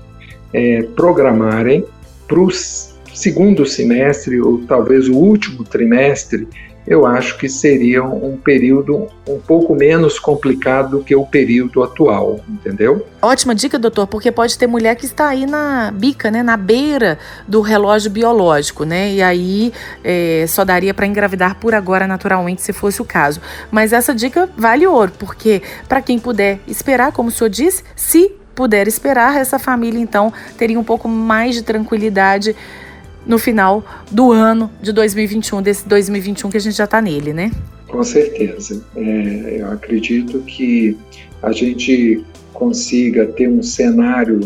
é, 0.52 0.83
programarem 0.83 1.85
para 2.26 2.40
o 2.40 2.48
segundo 3.12 3.66
semestre 3.66 4.40
ou 4.40 4.59
talvez 4.66 5.09
o 5.09 5.14
último 5.14 5.64
trimestre 5.64 6.46
eu 6.86 7.06
acho 7.06 7.38
que 7.38 7.48
seria 7.48 8.02
um 8.02 8.36
período 8.36 9.06
um 9.28 9.38
pouco 9.38 9.74
menos 9.74 10.18
complicado 10.18 10.98
do 10.98 11.04
que 11.04 11.14
o 11.14 11.24
período 11.24 11.82
atual, 11.82 12.40
entendeu? 12.48 13.06
Ótima 13.22 13.54
dica, 13.54 13.78
doutor, 13.78 14.06
porque 14.06 14.32
pode 14.32 14.56
ter 14.58 14.66
mulher 14.66 14.96
que 14.96 15.04
está 15.04 15.28
aí 15.28 15.46
na 15.46 15.90
bica, 15.92 16.30
né, 16.30 16.42
na 16.42 16.56
beira 16.56 17.18
do 17.46 17.60
relógio 17.60 18.10
biológico, 18.10 18.84
né, 18.84 19.12
e 19.12 19.22
aí 19.22 19.72
é, 20.02 20.44
só 20.48 20.64
daria 20.64 20.94
para 20.94 21.06
engravidar 21.06 21.56
por 21.56 21.74
agora, 21.74 22.06
naturalmente, 22.06 22.62
se 22.62 22.72
fosse 22.72 23.00
o 23.00 23.04
caso. 23.04 23.40
Mas 23.70 23.92
essa 23.92 24.14
dica 24.14 24.48
vale 24.56 24.86
ouro, 24.86 25.12
porque 25.18 25.62
para 25.88 26.00
quem 26.02 26.18
puder 26.18 26.60
esperar, 26.66 27.12
como 27.12 27.28
o 27.28 27.32
senhor 27.32 27.50
disse, 27.50 27.84
se 27.94 28.32
puder 28.54 28.88
esperar, 28.88 29.36
essa 29.36 29.58
família 29.58 30.00
então 30.00 30.32
teria 30.58 30.78
um 30.78 30.84
pouco 30.84 31.08
mais 31.08 31.54
de 31.54 31.62
tranquilidade 31.62 32.54
no 33.26 33.38
final 33.38 33.85
do 34.11 34.33
ano 34.33 34.70
de 34.80 34.92
2021, 34.92 35.62
desse 35.62 35.88
2021 35.88 36.50
que 36.50 36.56
a 36.56 36.61
gente 36.61 36.76
já 36.76 36.85
está 36.85 37.00
nele, 37.00 37.33
né? 37.33 37.50
Com 37.88 38.02
certeza. 38.02 38.83
É, 38.96 39.56
eu 39.61 39.70
acredito 39.70 40.40
que 40.40 40.96
a 41.42 41.52
gente 41.52 42.24
consiga 42.52 43.26
ter 43.26 43.48
um 43.48 43.62
cenário 43.62 44.40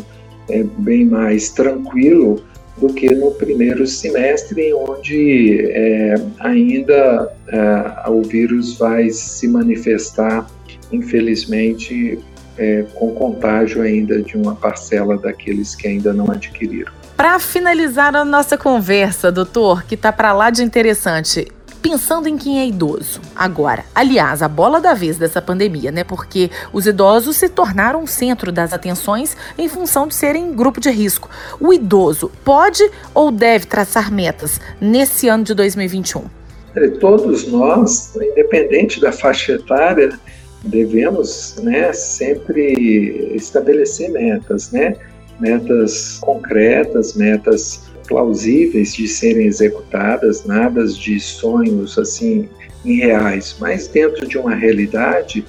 é, 0.48 0.62
bem 0.78 1.04
mais 1.04 1.50
tranquilo 1.50 2.42
do 2.76 2.92
que 2.92 3.14
no 3.14 3.30
primeiro 3.32 3.86
semestre, 3.86 4.72
onde 4.74 5.60
é, 5.70 6.14
ainda 6.40 7.32
é, 7.48 8.10
o 8.10 8.22
vírus 8.22 8.76
vai 8.76 9.10
se 9.10 9.46
manifestar, 9.46 10.50
infelizmente, 10.90 12.18
é, 12.58 12.84
com 12.94 13.14
contágio 13.14 13.82
ainda 13.82 14.20
de 14.22 14.36
uma 14.36 14.54
parcela 14.54 15.16
daqueles 15.16 15.74
que 15.74 15.86
ainda 15.86 16.12
não 16.12 16.30
adquiriram. 16.30 16.92
Para 17.16 17.38
finalizar 17.38 18.16
a 18.16 18.24
nossa 18.24 18.58
conversa, 18.58 19.30
doutor, 19.30 19.84
que 19.84 19.96
tá 19.96 20.12
para 20.12 20.32
lá 20.32 20.50
de 20.50 20.64
interessante, 20.64 21.46
pensando 21.80 22.28
em 22.28 22.36
quem 22.36 22.58
é 22.58 22.66
idoso 22.66 23.20
agora. 23.36 23.84
Aliás, 23.94 24.42
a 24.42 24.48
bola 24.48 24.80
da 24.80 24.94
vez 24.94 25.16
dessa 25.16 25.40
pandemia, 25.40 25.92
né? 25.92 26.02
Porque 26.02 26.50
os 26.72 26.88
idosos 26.88 27.36
se 27.36 27.48
tornaram 27.48 28.02
o 28.02 28.08
centro 28.08 28.50
das 28.50 28.72
atenções 28.72 29.36
em 29.56 29.68
função 29.68 30.08
de 30.08 30.14
serem 30.16 30.52
grupo 30.54 30.80
de 30.80 30.90
risco. 30.90 31.30
O 31.60 31.72
idoso 31.72 32.32
pode 32.44 32.82
ou 33.14 33.30
deve 33.30 33.66
traçar 33.66 34.10
metas 34.10 34.60
nesse 34.80 35.28
ano 35.28 35.44
de 35.44 35.54
2021? 35.54 36.24
todos 36.98 37.46
nós, 37.46 38.16
independente 38.16 39.00
da 39.00 39.12
faixa 39.12 39.52
etária, 39.52 40.18
devemos 40.64 41.56
né, 41.62 41.92
sempre 41.92 43.30
estabelecer 43.36 44.10
metas, 44.10 44.72
né? 44.72 44.96
Metas 45.40 46.18
concretas, 46.20 47.14
metas 47.14 47.82
plausíveis 48.06 48.94
de 48.94 49.08
serem 49.08 49.46
executadas, 49.46 50.44
nada 50.44 50.84
de 50.86 51.18
sonhos 51.20 51.98
assim 51.98 52.48
irreais, 52.84 53.56
mas 53.58 53.88
dentro 53.88 54.26
de 54.26 54.36
uma 54.36 54.54
realidade. 54.54 55.44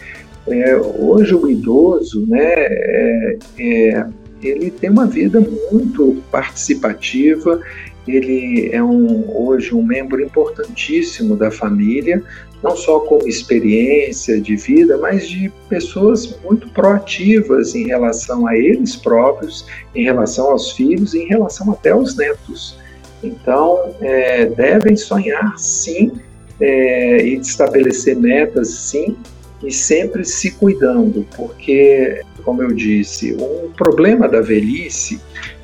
É, 0.48 0.76
hoje 0.78 1.34
o 1.34 1.50
idoso, 1.50 2.26
né, 2.28 2.54
é, 2.56 3.38
é, 3.60 4.06
ele 4.44 4.70
tem 4.70 4.90
uma 4.90 5.08
vida 5.08 5.44
muito 5.72 6.22
participativa, 6.32 7.60
ele 8.08 8.70
é 8.72 8.84
um, 8.84 9.26
hoje 9.36 9.74
um 9.74 9.84
membro 9.84 10.22
importantíssimo 10.22 11.36
da 11.36 11.50
família, 11.50 12.22
não 12.64 12.76
só 12.76 13.00
como 13.00 13.28
experiência 13.28 14.40
de 14.40 14.56
vida, 14.56 14.98
mas 14.98 15.28
de 15.28 15.52
pessoas 15.70 16.40
muito 16.44 16.70
proativas 16.70 17.76
em 17.76 17.86
relação 17.86 18.48
a 18.48 18.58
eles 18.58 18.96
próprios, 18.96 19.66
em 19.94 20.04
relação 20.04 20.52
aos 20.52 20.72
filhos, 20.72 21.14
em 21.14 21.28
relação 21.28 21.72
até 21.72 21.92
aos 21.92 22.16
netos. 22.16 22.78
Então, 23.24 23.96
é, 24.02 24.46
devem 24.46 24.96
sonhar 24.96 25.58
sim 25.58 26.12
é, 26.60 27.26
e 27.26 27.36
estabelecer 27.36 28.16
metas 28.16 28.70
sim, 28.70 29.16
e 29.64 29.72
sempre 29.72 30.24
se 30.24 30.52
cuidando, 30.52 31.26
porque, 31.36 32.22
como 32.44 32.62
eu 32.62 32.72
disse, 32.72 33.34
um 33.34 33.72
problema 33.72 34.28
da 34.28 34.42
velhice 34.42 35.20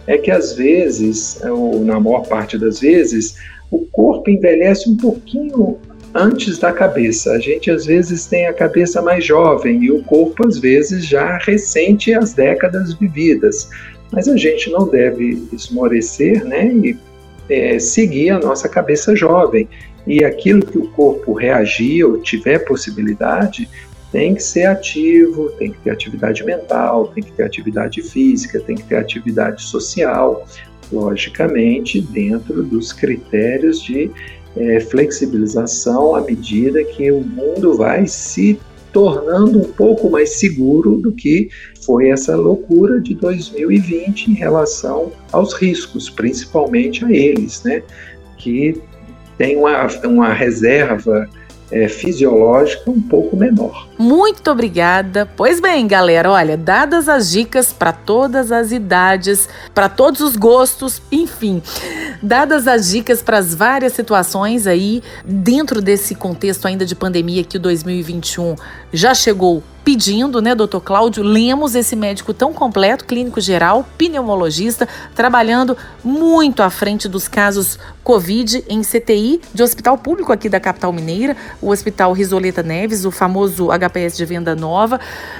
é 0.08 0.18
que 0.18 0.32
às 0.32 0.54
vezes, 0.54 1.40
ou 1.44 1.84
na 1.84 2.00
maior 2.00 2.28
parte 2.28 2.58
das 2.58 2.80
vezes, 2.80 3.36
o 3.70 3.80
corpo 3.92 4.30
envelhece 4.30 4.90
um 4.90 4.98
pouquinho 4.98 5.78
antes 6.14 6.58
da 6.58 6.72
cabeça. 6.72 7.32
A 7.32 7.40
gente 7.40 7.72
às 7.72 7.86
vezes 7.86 8.26
tem 8.26 8.48
a 8.48 8.54
cabeça 8.54 9.02
mais 9.02 9.24
jovem 9.24 9.84
e 9.84 9.92
o 9.92 10.04
corpo 10.04 10.46
às 10.46 10.58
vezes 10.58 11.06
já 11.06 11.38
recente 11.38 12.14
as 12.14 12.34
décadas 12.34 12.94
vividas. 12.94 13.70
Mas 14.12 14.28
a 14.28 14.36
gente 14.36 14.70
não 14.70 14.88
deve 14.88 15.42
esmorecer 15.54 16.44
né, 16.44 16.68
e 16.74 16.98
é, 17.50 17.80
seguir 17.80 18.32
a 18.32 18.40
nossa 18.40 18.68
cabeça 18.68 19.16
jovem. 19.16 19.68
E 20.06 20.26
aquilo 20.26 20.66
que 20.66 20.78
o 20.78 20.90
corpo 20.90 21.34
reagir 21.34 22.04
ou 22.04 22.18
tiver 22.18 22.60
possibilidade, 22.60 23.70
tem 24.12 24.36
que 24.36 24.43
ser 24.43 24.65
ativo, 24.65 25.50
tem 25.58 25.71
que 25.71 25.80
ter 25.80 25.91
atividade 25.91 26.43
mental, 26.43 27.08
tem 27.08 27.24
que 27.24 27.32
ter 27.32 27.43
atividade 27.43 28.02
física, 28.02 28.60
tem 28.60 28.76
que 28.76 28.84
ter 28.84 28.97
atividade 28.97 29.63
social, 29.63 30.45
logicamente 30.91 32.02
dentro 32.02 32.63
dos 32.63 32.91
critérios 32.91 33.82
de 33.82 34.12
é, 34.58 34.80
flexibilização 34.82 36.13
à 36.13 36.21
medida 36.21 36.84
que 36.84 37.10
o 37.12 37.21
mundo 37.21 37.76
vai 37.76 38.06
se 38.06 38.60
tornando 38.91 39.60
um 39.60 39.71
pouco 39.71 40.10
mais 40.10 40.32
seguro 40.32 40.97
do 40.97 41.13
que 41.13 41.50
foi 41.86 42.10
essa 42.10 42.36
loucura 42.36 43.00
de 43.00 43.15
2020 43.15 44.32
em 44.32 44.34
relação 44.34 45.13
aos 45.32 45.54
riscos, 45.54 46.10
principalmente 46.10 47.06
a 47.06 47.12
eles, 47.12 47.63
né? 47.63 47.84
Que 48.38 48.82
tem 49.38 49.56
uma, 49.56 49.88
uma 50.04 50.34
reserva 50.34 51.28
é, 51.71 51.88
fisiológica 51.88 52.89
um 52.91 53.01
pouco 53.01 53.36
menor. 53.36 53.88
Muito 53.97 54.51
obrigada. 54.51 55.27
Pois 55.38 55.60
bem, 55.60 55.88
galera, 55.88 56.29
olha, 56.29 56.57
dadas 56.57 57.07
as 57.07 57.31
dicas 57.31 57.71
para 57.71 57.91
todas 57.91 58.51
as 58.51 58.71
idades, 58.71 59.47
para 59.73 59.88
todos 59.88 60.21
os 60.21 60.36
gostos, 60.36 61.01
enfim, 61.12 61.62
dadas 62.21 62.67
as 62.67 62.89
dicas 62.89 63.21
para 63.21 63.38
as 63.38 63.55
várias 63.55 63.93
situações 63.93 64.67
aí, 64.67 65.01
dentro 65.23 65.81
desse 65.81 66.15
contexto 66.15 66.67
ainda 66.67 66.86
de 66.86 66.95
pandemia 66.95 67.43
que 67.43 67.57
o 67.57 67.60
2021 67.60 68.55
já 68.91 69.13
chegou 69.13 69.63
pedindo, 69.84 70.41
né, 70.41 70.54
doutor 70.54 70.82
Cláudio 70.82 71.24
Lemos, 71.24 71.76
esse 71.76 71.96
médico 71.96 72.34
tão 72.34 72.54
completo, 72.54 73.06
clínico 73.06 73.41
geral, 73.41 73.86
pneumologista, 73.98 74.88
trabalhando 75.15 75.76
muito 76.04 76.62
à 76.62 76.70
frente 76.70 77.08
dos 77.08 77.28
casos 77.28 77.80
Covid 78.04 78.63
em 78.67 78.82
CTI 78.82 79.41
de 79.54 79.63
hospital 79.63 79.98
público 79.98 80.32
aqui 80.32 80.50
da 80.50 80.60
capital 80.60 80.94
mineira, 80.94 81.36
o 81.62 81.70
Hospital 81.70 82.13
Risoleta 82.13 82.63
Neves, 82.63 83.06
o 83.06 83.12
famoso 83.12 83.70
HPS 83.70 84.17
de 84.17 84.26
Venda 84.26 84.56
Nova, 84.56 85.00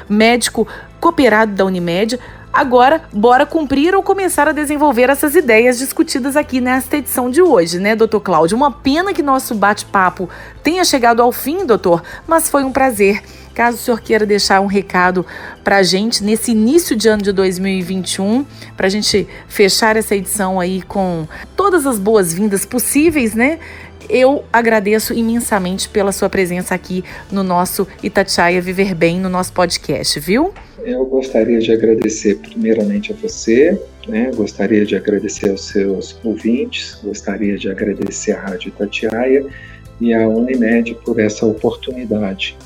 médico 0.10 0.67
cooperado 0.99 1.54
da 1.54 1.65
Unimed. 1.65 2.19
Agora, 2.54 3.01
bora 3.13 3.45
cumprir 3.45 3.95
ou 3.95 4.04
começar 4.04 4.47
a 4.47 4.51
desenvolver 4.51 5.10
essas 5.10 5.36
ideias 5.36 5.80
discutidas 5.80 6.36
aqui 6.36 6.60
nesta 6.60 6.97
edição 6.97 7.30
de 7.30 7.41
hoje, 7.41 7.80
né, 7.80 7.95
doutor 7.95 8.19
Cláudio? 8.19 8.58
Uma 8.58 8.71
pena 8.71 9.13
que 9.13 9.23
nosso 9.23 9.56
bate-papo 9.56 10.30
tenha 10.62 10.84
chegado 10.84 11.21
ao 11.21 11.32
fim, 11.32 11.65
doutor, 11.65 12.04
mas 12.27 12.49
foi 12.49 12.63
um 12.63 12.71
prazer. 12.71 13.23
Caso 13.53 13.77
o 13.77 13.79
senhor 13.79 14.01
queira 14.01 14.25
deixar 14.25 14.61
um 14.61 14.65
recado 14.65 15.25
para 15.63 15.77
a 15.77 15.83
gente 15.83 16.23
nesse 16.23 16.51
início 16.51 16.95
de 16.95 17.07
ano 17.07 17.21
de 17.21 17.31
2021, 17.31 18.45
para 18.77 18.87
a 18.87 18.89
gente 18.89 19.27
fechar 19.47 19.95
essa 19.97 20.15
edição 20.15 20.59
aí 20.59 20.81
com 20.81 21.27
todas 21.55 21.85
as 21.85 21.99
boas-vindas 21.99 22.65
possíveis, 22.65 23.33
né? 23.35 23.59
Eu 24.09 24.43
agradeço 24.51 25.13
imensamente 25.13 25.87
pela 25.87 26.11
sua 26.11 26.29
presença 26.29 26.75
aqui 26.75 27.03
no 27.31 27.43
nosso 27.43 27.87
Itatiaia 28.03 28.61
Viver 28.61 28.93
Bem, 28.93 29.19
no 29.19 29.29
nosso 29.29 29.53
podcast, 29.53 30.19
viu? 30.19 30.53
Eu 30.83 31.05
gostaria 31.05 31.59
de 31.59 31.71
agradecer 31.71 32.39
primeiramente 32.39 33.13
a 33.13 33.15
você, 33.15 33.79
né? 34.07 34.31
gostaria 34.35 34.85
de 34.85 34.95
agradecer 34.95 35.49
aos 35.49 35.67
seus 35.67 36.19
ouvintes, 36.23 36.99
gostaria 37.03 37.57
de 37.57 37.69
agradecer 37.69 38.31
à 38.31 38.41
Rádio 38.41 38.69
Itatiaia 38.69 39.45
e 39.99 40.13
à 40.13 40.27
Unimed 40.27 40.95
por 41.05 41.19
essa 41.19 41.45
oportunidade. 41.45 42.57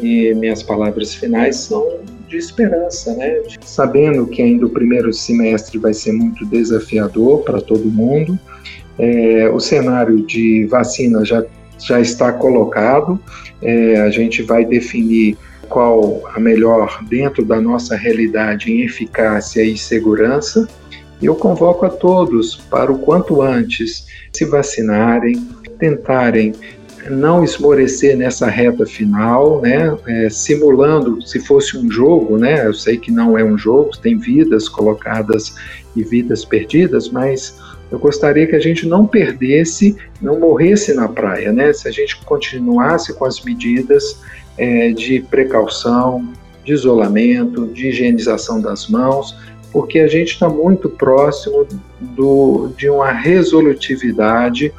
E 0.00 0.32
minhas 0.34 0.62
palavras 0.62 1.14
finais 1.14 1.56
são 1.56 1.98
de 2.28 2.36
esperança, 2.36 3.14
né? 3.14 3.42
Sabendo 3.62 4.26
que 4.26 4.42
ainda 4.42 4.66
o 4.66 4.70
primeiro 4.70 5.12
semestre 5.12 5.78
vai 5.78 5.94
ser 5.94 6.12
muito 6.12 6.44
desafiador 6.46 7.42
para 7.42 7.60
todo 7.60 7.84
mundo, 7.86 8.38
é, 8.98 9.48
o 9.48 9.60
cenário 9.60 10.26
de 10.26 10.66
vacina 10.66 11.24
já, 11.24 11.44
já 11.78 12.00
está 12.00 12.32
colocado, 12.32 13.18
é, 13.62 14.00
a 14.00 14.10
gente 14.10 14.42
vai 14.42 14.64
definir 14.64 15.36
qual 15.68 16.22
a 16.34 16.40
melhor 16.40 17.04
dentro 17.08 17.44
da 17.44 17.60
nossa 17.60 17.94
realidade 17.94 18.72
em 18.72 18.82
eficácia 18.82 19.62
e 19.62 19.76
segurança. 19.76 20.68
Eu 21.22 21.34
convoco 21.34 21.84
a 21.84 21.90
todos 21.90 22.56
para 22.56 22.90
o 22.90 22.98
quanto 22.98 23.42
antes 23.42 24.06
se 24.32 24.44
vacinarem, 24.44 25.36
tentarem 25.78 26.52
não 27.10 27.44
esmorecer 27.44 28.16
nessa 28.16 28.46
reta 28.46 28.84
final, 28.86 29.60
né? 29.60 29.96
É, 30.06 30.30
simulando 30.30 31.20
se 31.26 31.40
fosse 31.40 31.76
um 31.76 31.90
jogo, 31.90 32.36
né? 32.38 32.66
Eu 32.66 32.74
sei 32.74 32.96
que 32.96 33.10
não 33.10 33.38
é 33.38 33.44
um 33.44 33.56
jogo, 33.56 33.96
tem 33.96 34.16
vidas 34.16 34.68
colocadas 34.68 35.54
e 35.94 36.02
vidas 36.02 36.44
perdidas, 36.44 37.08
mas 37.08 37.58
eu 37.90 37.98
gostaria 37.98 38.46
que 38.46 38.54
a 38.54 38.60
gente 38.60 38.86
não 38.86 39.06
perdesse, 39.06 39.96
não 40.20 40.38
morresse 40.38 40.92
na 40.94 41.08
praia, 41.08 41.52
né? 41.52 41.72
Se 41.72 41.88
a 41.88 41.90
gente 41.90 42.16
continuasse 42.24 43.12
com 43.14 43.24
as 43.24 43.40
medidas 43.42 44.20
é, 44.56 44.90
de 44.90 45.20
precaução, 45.20 46.28
de 46.64 46.72
isolamento, 46.72 47.66
de 47.66 47.88
higienização 47.88 48.60
das 48.60 48.88
mãos, 48.88 49.34
porque 49.72 50.00
a 50.00 50.06
gente 50.06 50.32
está 50.32 50.48
muito 50.48 50.88
próximo 50.88 51.66
do, 52.00 52.70
de 52.76 52.88
uma 52.90 53.10
resolutividade 53.10 54.72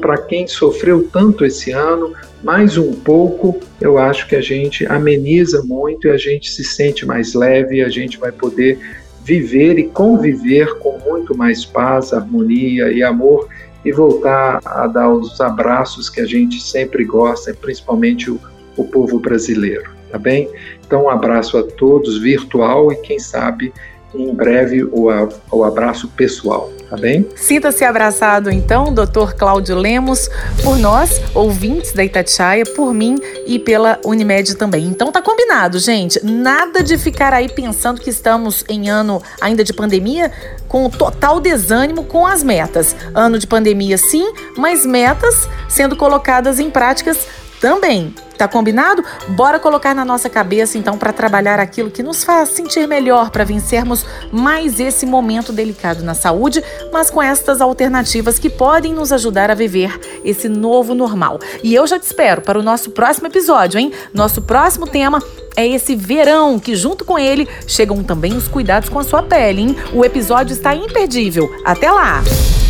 para 0.00 0.18
quem 0.18 0.46
sofreu 0.46 1.08
tanto 1.12 1.44
esse 1.44 1.70
ano, 1.70 2.12
mais 2.42 2.78
um 2.78 2.92
pouco, 2.92 3.60
eu 3.80 3.98
acho 3.98 4.26
que 4.26 4.34
a 4.34 4.40
gente 4.40 4.86
ameniza 4.86 5.62
muito 5.64 6.06
e 6.06 6.10
a 6.10 6.16
gente 6.16 6.50
se 6.50 6.64
sente 6.64 7.04
mais 7.04 7.34
leve 7.34 7.76
e 7.76 7.82
a 7.82 7.88
gente 7.88 8.18
vai 8.18 8.32
poder 8.32 8.78
viver 9.22 9.78
e 9.78 9.84
conviver 9.84 10.78
com 10.78 10.98
muito 10.98 11.36
mais 11.36 11.64
paz, 11.64 12.12
harmonia 12.12 12.90
e 12.90 13.02
amor 13.02 13.48
e 13.84 13.92
voltar 13.92 14.60
a 14.64 14.86
dar 14.86 15.10
os 15.12 15.40
abraços 15.40 16.08
que 16.08 16.20
a 16.20 16.26
gente 16.26 16.60
sempre 16.60 17.04
gosta, 17.04 17.54
principalmente 17.54 18.30
o, 18.30 18.40
o 18.76 18.84
povo 18.84 19.18
brasileiro, 19.18 19.90
tá 20.10 20.18
bem? 20.18 20.48
Então, 20.86 21.04
um 21.04 21.10
abraço 21.10 21.56
a 21.58 21.62
todos 21.62 22.18
virtual 22.18 22.92
e 22.92 22.96
quem 22.96 23.18
sabe 23.18 23.72
em 24.14 24.34
breve 24.34 24.82
o, 24.84 25.08
o 25.50 25.64
abraço 25.64 26.08
pessoal, 26.08 26.70
tá 26.88 26.96
bem? 26.96 27.28
Sinta-se 27.36 27.84
abraçado 27.84 28.50
então, 28.50 28.92
Dr. 28.92 29.34
Cláudio 29.36 29.76
Lemos, 29.76 30.28
por 30.62 30.78
nós, 30.78 31.20
ouvintes 31.34 31.92
da 31.92 32.04
Itatiaia, 32.04 32.64
por 32.64 32.92
mim 32.92 33.16
e 33.46 33.58
pela 33.58 34.00
Unimed 34.04 34.56
também. 34.56 34.86
Então 34.86 35.12
tá 35.12 35.22
combinado, 35.22 35.78
gente. 35.78 36.24
Nada 36.24 36.82
de 36.82 36.98
ficar 36.98 37.32
aí 37.32 37.48
pensando 37.48 38.00
que 38.00 38.10
estamos 38.10 38.64
em 38.68 38.88
ano 38.88 39.22
ainda 39.40 39.62
de 39.62 39.72
pandemia 39.72 40.32
com 40.66 40.88
total 40.88 41.40
desânimo 41.40 42.04
com 42.04 42.26
as 42.26 42.42
metas. 42.42 42.94
Ano 43.14 43.38
de 43.38 43.46
pandemia 43.46 43.96
sim, 43.96 44.32
mas 44.56 44.84
metas 44.84 45.48
sendo 45.68 45.96
colocadas 45.96 46.58
em 46.58 46.70
práticas 46.70 47.26
também. 47.60 48.14
Tá 48.38 48.48
combinado? 48.48 49.04
Bora 49.28 49.60
colocar 49.60 49.94
na 49.94 50.02
nossa 50.02 50.30
cabeça 50.30 50.78
então 50.78 50.96
para 50.96 51.12
trabalhar 51.12 51.60
aquilo 51.60 51.90
que 51.90 52.02
nos 52.02 52.24
faz 52.24 52.48
sentir 52.48 52.88
melhor 52.88 53.28
para 53.28 53.44
vencermos 53.44 54.06
mais 54.32 54.80
esse 54.80 55.04
momento 55.04 55.52
delicado 55.52 56.02
na 56.02 56.14
saúde, 56.14 56.64
mas 56.90 57.10
com 57.10 57.22
estas 57.22 57.60
alternativas 57.60 58.38
que 58.38 58.48
podem 58.48 58.94
nos 58.94 59.12
ajudar 59.12 59.50
a 59.50 59.54
viver 59.54 60.00
esse 60.24 60.48
novo 60.48 60.94
normal. 60.94 61.38
E 61.62 61.74
eu 61.74 61.86
já 61.86 61.98
te 61.98 62.04
espero 62.04 62.40
para 62.40 62.58
o 62.58 62.62
nosso 62.62 62.92
próximo 62.92 63.26
episódio, 63.26 63.78
hein? 63.78 63.92
Nosso 64.14 64.40
próximo 64.40 64.86
tema 64.86 65.22
é 65.54 65.66
esse 65.66 65.94
verão 65.94 66.58
que 66.58 66.74
junto 66.74 67.04
com 67.04 67.18
ele 67.18 67.46
chegam 67.66 68.02
também 68.02 68.32
os 68.34 68.48
cuidados 68.48 68.88
com 68.88 68.98
a 68.98 69.04
sua 69.04 69.22
pele, 69.22 69.60
hein? 69.60 69.76
O 69.92 70.02
episódio 70.02 70.54
está 70.54 70.74
imperdível. 70.74 71.50
Até 71.62 71.90
lá. 71.90 72.22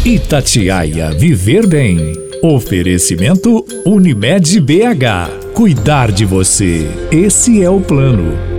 Itatiaia 0.04 1.12
Viver 1.12 1.66
Bem. 1.68 2.29
Oferecimento 2.42 3.66
Unimed 3.84 4.60
BH. 4.60 5.52
Cuidar 5.52 6.10
de 6.10 6.24
você. 6.24 6.88
Esse 7.12 7.62
é 7.62 7.68
o 7.68 7.82
plano. 7.82 8.49